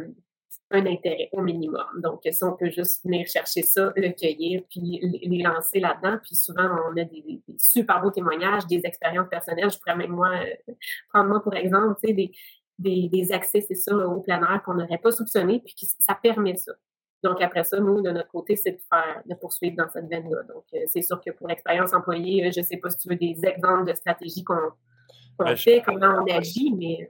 [0.70, 1.86] un intérêt au minimum.
[2.02, 6.36] Donc, si on peut juste venir chercher ça, le cueillir, puis les lancer là-dedans, puis
[6.36, 9.70] souvent, on a des, super beaux témoignages, des expériences personnelles.
[9.70, 10.72] Je pourrais même, moi, euh,
[11.12, 12.30] prendre moi pour exemple, tu sais, des,
[12.78, 16.54] des, des accès, c'est ça, au plein air qu'on n'aurait pas soupçonné, puis ça permet
[16.54, 16.72] ça.
[17.22, 20.42] Donc, après ça, nous, de notre côté, c'est de faire, de poursuivre dans cette veine-là.
[20.44, 23.08] Donc, euh, c'est sûr que pour l'expérience employée, euh, je ne sais pas si tu
[23.08, 24.72] veux des exemples de stratégies qu'on
[25.38, 27.08] ben, fait, comment on agit, mais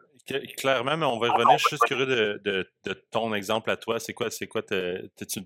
[0.56, 1.58] Clairement, mais on va revenir.
[1.58, 2.66] Je suis juste curieux de,
[3.10, 3.98] ton exemple à toi.
[3.98, 5.40] C'est quoi, c'est quoi, tu, tu,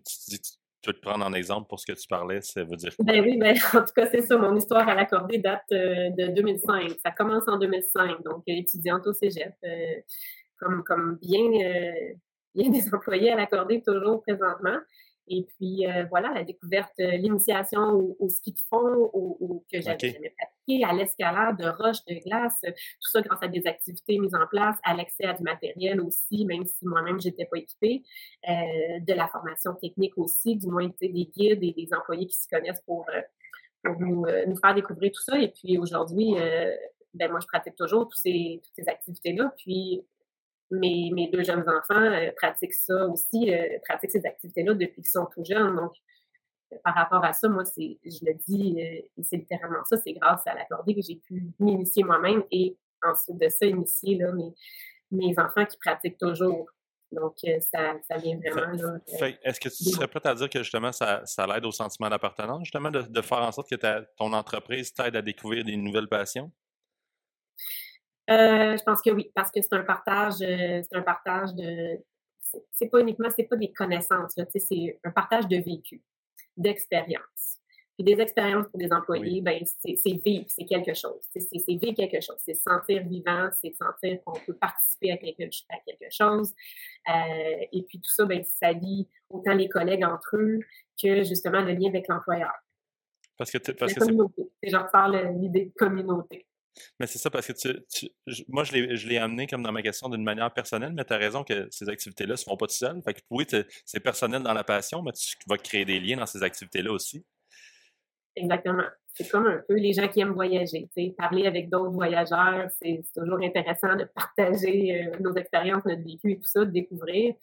[0.86, 3.04] veux te prendre en exemple pour ce que tu parlais, ça veut dire quoi?
[3.06, 4.36] Ben oui, ben, en tout cas, c'est ça.
[4.36, 6.92] Mon histoire à l'accordé date euh, de 2005.
[7.04, 9.54] Ça commence en 2005, donc euh, étudiante au cégep.
[9.64, 9.94] Euh,
[10.58, 11.42] comme, comme bien,
[12.54, 14.78] bien des employés à l'accordé toujours présentement.
[15.28, 20.10] Et puis, euh, voilà, la découverte, euh, l'initiation au, ski de fond, au, que j'avais
[20.10, 24.18] jamais pratiqué, à l'escalade de roches, de glace, euh, tout ça grâce à des activités
[24.18, 28.02] mises en place, à l'accès à du matériel aussi, même si moi-même, j'étais pas équipée,
[28.46, 32.82] de la formation technique aussi, du moins, des guides et des employés qui s'y connaissent
[32.82, 33.06] pour,
[33.82, 35.38] pour nous, nous, faire découvrir tout ça.
[35.38, 36.34] Et puis, aujourd'hui,
[37.14, 39.54] ben moi, je pratique toujours tous ces, toutes ces activités-là.
[39.56, 40.02] Puis,
[40.78, 45.06] mes, mes deux jeunes enfants euh, pratiquent ça aussi, euh, pratiquent ces activités-là depuis qu'ils
[45.06, 45.76] sont tout jeunes.
[45.76, 45.92] Donc,
[46.72, 48.78] euh, par rapport à ça, moi, c'est, je le dis,
[49.22, 53.48] c'est littéralement ça, c'est grâce à l'accordé que j'ai pu m'initier moi-même et ensuite de
[53.48, 54.52] ça, initier là, mes,
[55.10, 56.66] mes enfants qui pratiquent toujours.
[57.12, 58.72] Donc, ça, ça vient vraiment.
[58.72, 62.08] Là, est-ce que tu serais prête à dire que justement, ça, ça l'aide au sentiment
[62.08, 65.76] d'appartenance, justement, de, de, faire en sorte que ta, ton entreprise t'aide à découvrir des
[65.76, 66.50] nouvelles passions?
[68.30, 72.00] Euh, je pense que oui, parce que c'est un partage, euh, c'est un partage de,
[72.70, 76.02] c'est pas uniquement, c'est pas des connaissances, c'est un partage de vécu,
[76.56, 77.60] d'expérience.
[77.96, 81.20] Puis des expériences pour des employés, ben c'est vivre, c'est quelque chose.
[81.30, 85.44] C'est vivre quelque chose, c'est se sentir vivant, c'est sentir qu'on peut participer à quelque,
[85.68, 86.52] à quelque chose.
[87.08, 90.58] Euh, et puis tout ça, ben ça lie autant les collègues entre eux
[91.00, 92.52] que justement le lien avec l'employeur.
[93.36, 96.46] Parce que, parce que c'est genre faire l'idée de communauté.
[96.98, 98.10] Mais c'est ça, parce que tu,
[98.48, 101.44] moi, je l'ai amené comme dans ma question d'une manière personnelle, mais tu as raison
[101.44, 103.00] que ces activités-là ne se font pas tout seul.
[103.02, 103.46] Fait que oui,
[103.84, 107.24] c'est personnel dans la passion, mais tu vas créer des liens dans ces activités-là aussi.
[108.36, 108.84] Exactement.
[109.16, 110.88] C'est comme un peu les gens qui aiment voyager.
[111.16, 116.36] Parler avec d'autres voyageurs, c'est toujours intéressant de partager euh, nos expériences, notre vécu et
[116.36, 117.34] tout ça, de découvrir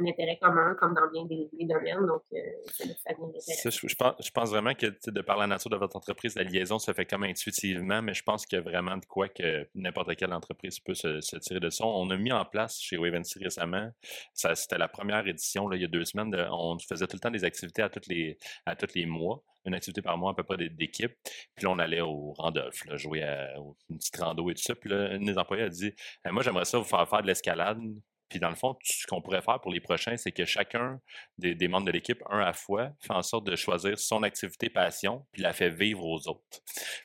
[0.00, 2.06] un intérêt commun, comme dans bien des, domaines.
[2.06, 2.38] Donc, euh,
[2.68, 6.44] ça je, pense, je pense vraiment que de par la nature de votre entreprise, la
[6.44, 9.68] liaison se fait comme intuitivement, mais je pense qu'il y a vraiment de quoi que
[9.74, 11.84] n'importe quelle entreprise peut se, tirer de ça.
[11.86, 13.90] On a mis en place chez Wavency récemment,
[14.34, 17.30] c'était la première édition, là, il y a deux semaines, on faisait tout le temps
[17.30, 20.42] des activités à tous les, à tous les mois une activité par mois à peu
[20.42, 21.12] près d'équipe.
[21.54, 23.54] Puis là, on allait au Randolph, jouer à,
[23.88, 24.74] une petite rando et tout ça.
[24.74, 25.92] Puis là, une des employés a dit
[26.30, 27.80] Moi, j'aimerais ça vous faire faire de l'escalade
[28.34, 31.00] puis dans le fond, ce qu'on pourrait faire pour les prochains, c'est que chacun
[31.38, 35.24] des, membres de l'équipe, un à fois, fait en sorte de choisir son activité passion,
[35.30, 36.42] puis la fait vivre aux autres.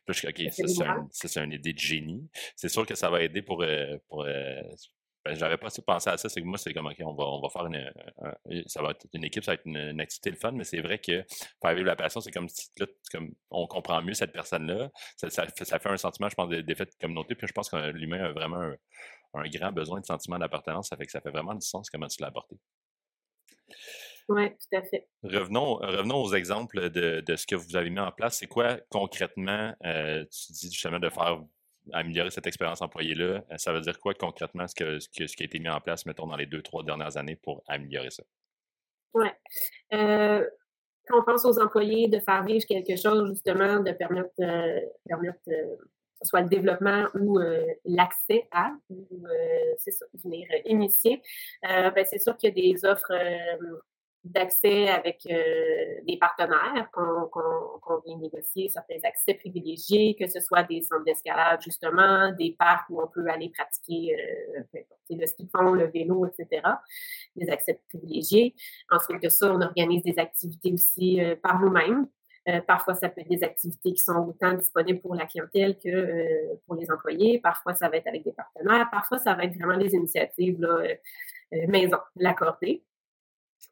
[0.07, 2.27] Puis je OK, ça, c'est une idée de génie.
[2.55, 3.61] C'est sûr que ça va aider pour.
[3.61, 4.59] Euh, pour euh,
[5.23, 7.41] ben, j'avais pas pensé à ça, c'est que moi, c'est comme, OK, on va, on
[7.41, 10.53] va faire une, ça va être une équipe, ça va être une, activité de fun,
[10.53, 11.23] mais c'est vrai que
[11.61, 14.89] faire vivre la passion, c'est comme, là, comme on comprend mieux cette personne-là.
[15.17, 18.23] Ça, ça, fait un sentiment, je pense, d'effet de communauté, puis je pense que l'humain
[18.23, 18.75] a vraiment un,
[19.33, 20.89] un grand besoin de sentiment d'appartenance.
[20.89, 22.57] Ça fait que ça fait vraiment du sens comment tu l'as apporté.
[24.29, 25.07] Oui, tout à fait.
[25.23, 28.37] Revenons, revenons aux exemples de, de, ce que vous avez mis en place.
[28.37, 31.41] C'est quoi concrètement, euh, tu dis justement de faire
[31.93, 33.43] améliorer cette expérience employée-là?
[33.51, 36.05] Euh, ça veut dire quoi concrètement ce, que, ce, qui a été mis en place,
[36.05, 38.23] mettons, dans les deux, trois dernières années pour améliorer ça?
[39.15, 39.27] Oui.
[39.93, 40.47] Euh,
[41.07, 45.41] quand on pense aux employés de faire vivre quelque chose, justement, de permettre, euh, permettre
[46.21, 51.21] euh, soit le développement ou euh, l'accès à, ou euh, c'est ça, venir initier,
[51.63, 53.11] ben, c'est sûr qu'il y a des offres
[54.23, 60.81] d'accès avec euh, des partenaires qu'on vient négocier certains accès privilégiés, que ce soit des
[60.81, 64.15] centres d'escalade, justement, des parcs où on peut aller pratiquer
[64.73, 66.61] euh, le ski fond, le vélo, etc.
[67.35, 68.55] Des accès privilégiés.
[68.91, 72.07] Ensuite de ça, on organise des activités aussi euh, par nous-mêmes.
[72.49, 75.89] Euh, parfois, ça peut être des activités qui sont autant disponibles pour la clientèle que
[75.89, 77.39] euh, pour les employés.
[77.39, 78.89] Parfois, ça va être avec des partenaires.
[78.91, 80.95] Parfois, ça va être vraiment des initiatives là,
[81.67, 82.83] maison, l'accordé.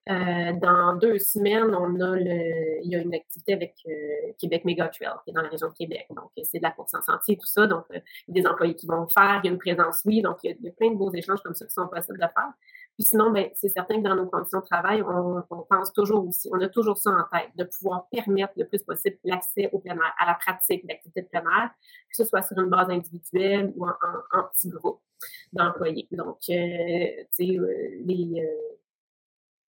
[0.09, 4.63] Euh, dans deux semaines, on a le, il y a une activité avec euh, Québec
[4.63, 6.07] Mega Trail, qui est dans la région de Québec.
[6.11, 7.67] Donc, c'est de la course en sentier, tout ça.
[7.67, 9.57] Donc, euh, il y a des employés qui vont le faire, il y a une
[9.57, 10.21] présence, oui.
[10.21, 12.53] Donc, il y a, plein de beaux échanges comme ça qui sont possibles de faire.
[12.97, 16.49] Puis sinon, ben, c'est certain que dans nos conditions de travail, on, pense toujours aussi,
[16.51, 19.93] on a toujours ça en tête, de pouvoir permettre le plus possible l'accès au plein
[19.93, 21.69] air, à la pratique d'activités de plein air,
[22.09, 24.99] que ce soit sur une base individuelle ou en, petit groupe
[25.53, 26.07] d'employés.
[26.11, 28.43] Donc, tu sais, les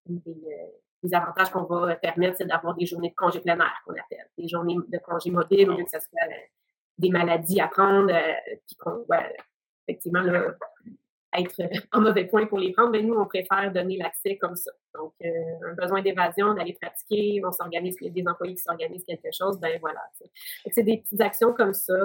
[0.09, 4.27] des, avantages qu'on va permettre, c'est d'avoir des journées de congé plein air, qu'on appelle,
[4.37, 6.35] des journées de congé mobile, au lieu que ce soit euh,
[6.97, 9.23] des maladies à prendre, euh, puis qu'on va
[9.87, 10.21] effectivement
[11.37, 11.61] être
[11.93, 14.71] en mauvais point pour les prendre, mais nous, on préfère donner l'accès comme ça.
[14.95, 15.29] Donc, euh,
[15.69, 20.01] un besoin d'évasion, d'aller pratiquer, on s'organise, des employés qui s'organisent quelque chose, ben voilà.
[20.71, 21.95] C'est des petites actions comme ça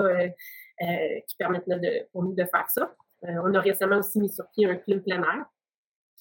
[0.78, 2.94] qui permettent de, pour nous de faire ça.
[3.22, 5.53] on a récemment aussi mis sur pied un club plein air euh,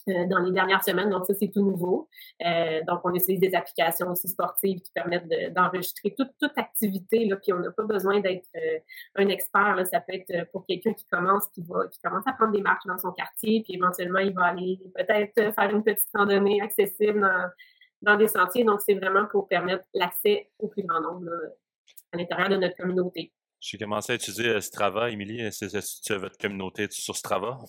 [0.08, 1.10] dans les dernières semaines.
[1.10, 2.10] Donc, ça, c'est tout nouveau.
[2.46, 7.26] Euh, donc, on utilise des applications aussi sportives qui permettent d'enregistrer toute, activité.
[7.26, 8.80] Là, puis, on n'a pas besoin d'être euh,
[9.16, 9.78] un expert.
[9.92, 12.98] Ça peut être pour quelqu'un qui commence, qui va, commence à prendre des marches dans
[12.98, 17.50] son quartier, puis éventuellement, il va aller peut-être faire une petite randonnée accessible dans,
[18.02, 18.64] dans des sentiers.
[18.64, 21.30] Donc, c'est vraiment pour permettre l'accès au plus grand nombre
[22.12, 23.32] à l'intérieur de notre communauté.
[23.60, 25.50] J'ai commencé à utiliser Strava, Émilie.
[25.52, 27.60] C'est votre communauté sur Strava?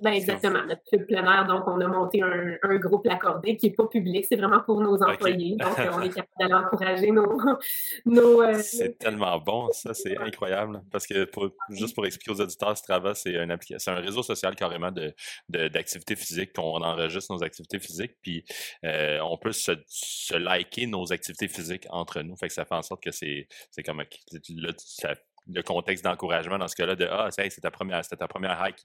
[0.00, 1.46] Ben exactement, notre club plein air.
[1.46, 4.80] Donc, on a monté un, un groupe l'accordé qui n'est pas public, c'est vraiment pour
[4.80, 5.56] nos employés.
[5.58, 7.40] Donc, on est capable d'aller encourager nos.
[8.04, 10.82] nos euh, c'est tellement bon, ça, c'est incroyable.
[10.90, 14.90] Parce que pour, juste pour expliquer aux auditeurs, Strava, c'est un, un réseau social carrément
[14.90, 15.14] de,
[15.48, 18.44] d'activités physiques, qu'on enregistre nos activités physiques, puis
[18.84, 22.36] euh, on peut se, se, liker nos activités physiques entre nous.
[22.36, 25.14] Fait que ça fait en sorte que c'est, c'est comme là, ça,
[25.46, 28.82] le contexte d'encouragement dans ce cas-là de Ah, c'est ta première, c'était ta première hike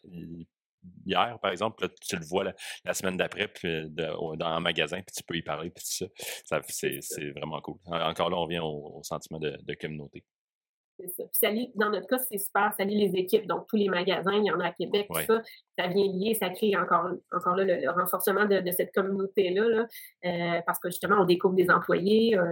[1.06, 2.46] hier, par exemple, tu le vois
[2.86, 6.06] la, semaine d'après puis dans un magasin, puis tu peux y parler, puis tout
[6.46, 6.62] ça.
[6.70, 7.78] c'est vraiment cool.
[7.86, 10.24] Encore là, on vient au, sentiment de, communauté.
[11.00, 11.24] C'est ça.
[11.50, 13.48] Puis dans notre cas, c'est super, ça lie les équipes.
[13.48, 15.42] Donc, tous les magasins, il y en a à Québec, tout ça.
[15.78, 19.88] Ça vient lier, ça crée encore, encore là, le, renforcement de, cette communauté-là.
[20.26, 22.44] Euh, parce que justement, on découvre des employés, euh,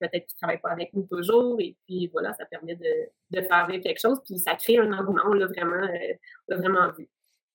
[0.00, 1.60] peut-être qu'ils ne travaillent pas avec nous toujours.
[1.60, 4.20] Et puis voilà, ça permet de, de faire quelque chose.
[4.24, 7.08] Puis ça crée un engouement, on l'a vraiment, euh, vraiment vu.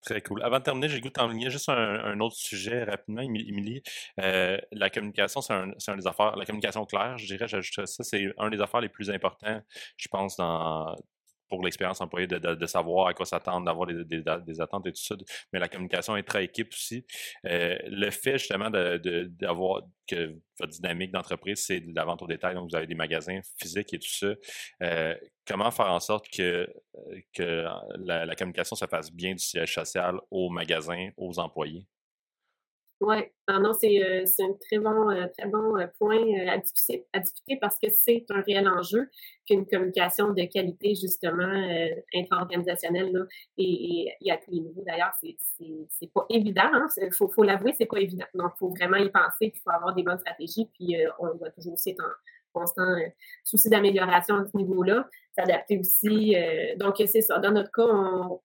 [0.04, 0.42] Très cool.
[0.42, 3.84] Avant de terminer, j'ai goût ligne juste un, autre sujet rapidement, Émilie.
[4.20, 8.04] Euh, la communication, c'est un, un, des affaires, la communication claire, je dirais, j'ajouterais ça,
[8.04, 9.62] c'est un des affaires les plus importants,
[9.98, 10.96] je pense, dans,
[11.52, 15.16] pour l'expérience employée de, savoir à quoi s'attendre, d'avoir des, attentes et tout ça.
[15.52, 17.06] Mais la communication est très équipe aussi.
[17.46, 22.56] Euh, le fait justement d'avoir que votre dynamique d'entreprise, c'est de la vente au détail,
[22.56, 24.34] donc vous avez des magasins physiques et tout ça.
[24.82, 25.14] Euh,
[25.46, 26.74] comment faire en sorte que,
[27.34, 27.66] que
[28.00, 31.86] la, la communication se fasse bien du siège social aux magasins, aux employés?
[33.02, 33.16] Oui,
[33.48, 37.80] ah non, euh, c'est un très bon, euh, très bon euh, point à discuter, parce
[37.80, 39.10] que c'est un réel enjeu
[39.48, 41.52] qu'une communication de qualité, justement,
[42.14, 43.26] intra-organisationnelle,
[43.58, 47.74] et, et, à tous les niveaux, d'ailleurs, c'est pas évident, il hein, faut, faut l'avouer,
[47.76, 48.28] c'est pas évident.
[48.36, 51.34] Donc, il faut vraiment y penser, puis il faut avoir des bonnes stratégies, puis on
[51.34, 52.96] doit toujours aussi être en constant
[53.44, 56.36] souci d'amélioration à ce niveau-là, s'adapter aussi.
[56.78, 57.40] donc, c'est ça.
[57.40, 58.40] Dans notre cas, on,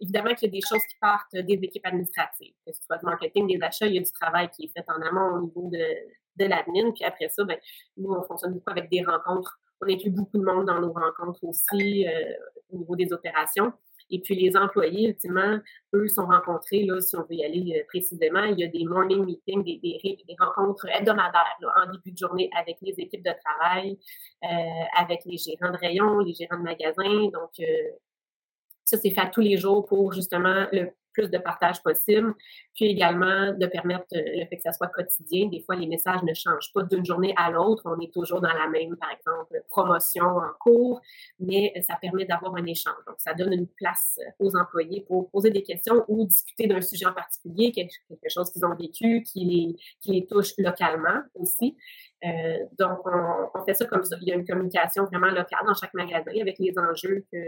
[0.00, 3.06] évidemment qu'il y a des choses qui partent des équipes administratives, que ce soit du
[3.06, 5.70] marketing, des achats, il y a du travail qui est fait en amont au niveau
[5.70, 5.84] de,
[6.36, 6.90] de l'admin.
[6.92, 7.58] Puis après ça, ben,
[7.96, 9.58] nous, on fonctionne beaucoup avec des rencontres.
[9.80, 12.32] On inclut beaucoup de monde dans nos rencontres aussi euh,
[12.70, 13.72] au niveau des opérations.
[14.12, 15.60] Et puis les employés, ultimement,
[15.94, 18.84] eux sont rencontrés, là, si on veut y aller euh, précisément, il y a des
[18.84, 23.98] morning meetings, des, rencontres hebdomadaires en début de journée avec les équipes de travail,
[24.44, 24.48] euh,
[24.98, 27.30] avec les gérants de rayon, les gérants de magasins.
[27.32, 27.52] Donc,
[28.90, 32.34] ça, c'est fait tous les jours pour justement le plus de partage possible,
[32.74, 35.48] puis également de permettre euh, le fait que ça soit quotidien.
[35.48, 37.82] Des fois, les messages ne changent pas d'une journée à l'autre.
[37.84, 41.00] On est toujours dans la même, par exemple, promotion en cours,
[41.40, 42.94] mais ça permet d'avoir un échange.
[43.06, 47.06] Donc, ça donne une place aux employés pour poser des questions ou discuter d'un sujet
[47.06, 47.90] en particulier, quelque
[48.28, 51.76] chose qu'ils ont vécu, qui les, qui les touche localement aussi.
[52.24, 54.16] Euh, donc, on, fait ça comme ça.
[54.20, 57.38] Il y a une communication vraiment locale dans chaque magasin avec les enjeux que,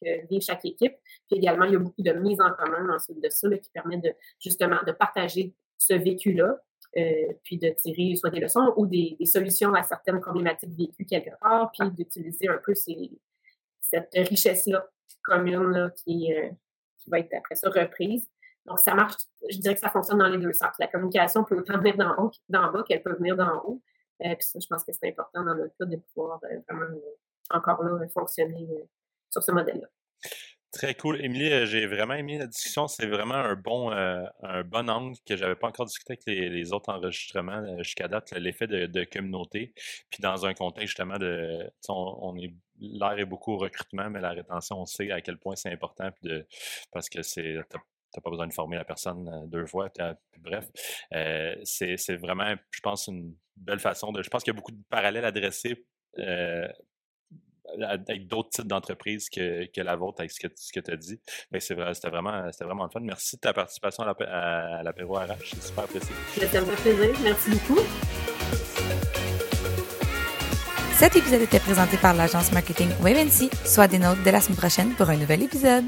[0.00, 0.96] que vit chaque équipe.
[1.28, 3.98] Puis également, il y a beaucoup de mise en commun ensuite de ça qui permet
[3.98, 6.58] de justement de partager ce vécu-là,
[6.96, 11.30] euh, puis de tirer soit des leçons ou des, solutions à certaines problématiques vécues quelque
[11.40, 14.86] part, puis d'utiliser un peu cette richesse-là
[15.22, 16.50] commune qui, euh,
[16.98, 18.28] qui va être après ça reprise.
[18.66, 19.16] Donc, ça marche,
[19.50, 20.70] je dirais que ça fonctionne dans les deux sens.
[20.78, 23.82] La communication peut autant venir d'en haut, d'en bas qu'elle peut venir d'en haut.
[24.24, 26.92] Euh, puis ça, je pense que c'est important dans notre cas de pouvoir euh, vraiment
[26.92, 27.16] euh,
[27.50, 28.66] encore là fonctionner
[29.30, 29.88] sur ce modèle-là.
[30.72, 31.22] Très cool.
[31.22, 32.88] Émilie, j'ai vraiment aimé la discussion.
[32.88, 36.90] C'est vraiment un bon, un bon angle que j'avais pas encore discuté avec les, autres
[36.90, 39.74] enregistrements jusqu'à date, l'effet de, communauté.
[40.08, 44.30] Puis dans un contexte justement de, on, est, l'air est beaucoup au recrutement, mais la
[44.30, 46.10] rétention, on sait à quel point c'est important.
[46.10, 46.46] Puis de,
[46.90, 47.58] parce que c'est,
[48.16, 49.90] n'as pas besoin de former la personne euh, deux fois.
[50.38, 50.66] bref,
[51.14, 54.22] euh, c'est vraiment, je pense, une belle façon de.
[54.22, 55.84] Je pense qu'il y a beaucoup de parallèles à dresser
[56.18, 56.68] euh,
[57.80, 60.96] avec d'autres types d'entreprises que, que, la vôtre, avec ce que, ce que tu as
[60.96, 61.20] dit.
[61.58, 63.00] C'était vraiment, vraiment le fun.
[63.00, 65.26] Merci de ta participation à l'apéro RH.
[65.44, 66.14] C'est super apprécié.
[66.36, 67.16] Ça me fait plaisir.
[67.22, 67.80] Merci beaucoup.
[71.02, 73.50] Cet épisode était présenté par l'agence marketing WebNC.
[73.64, 75.86] Soit des notes dès la semaine prochaine pour un nouvel épisode.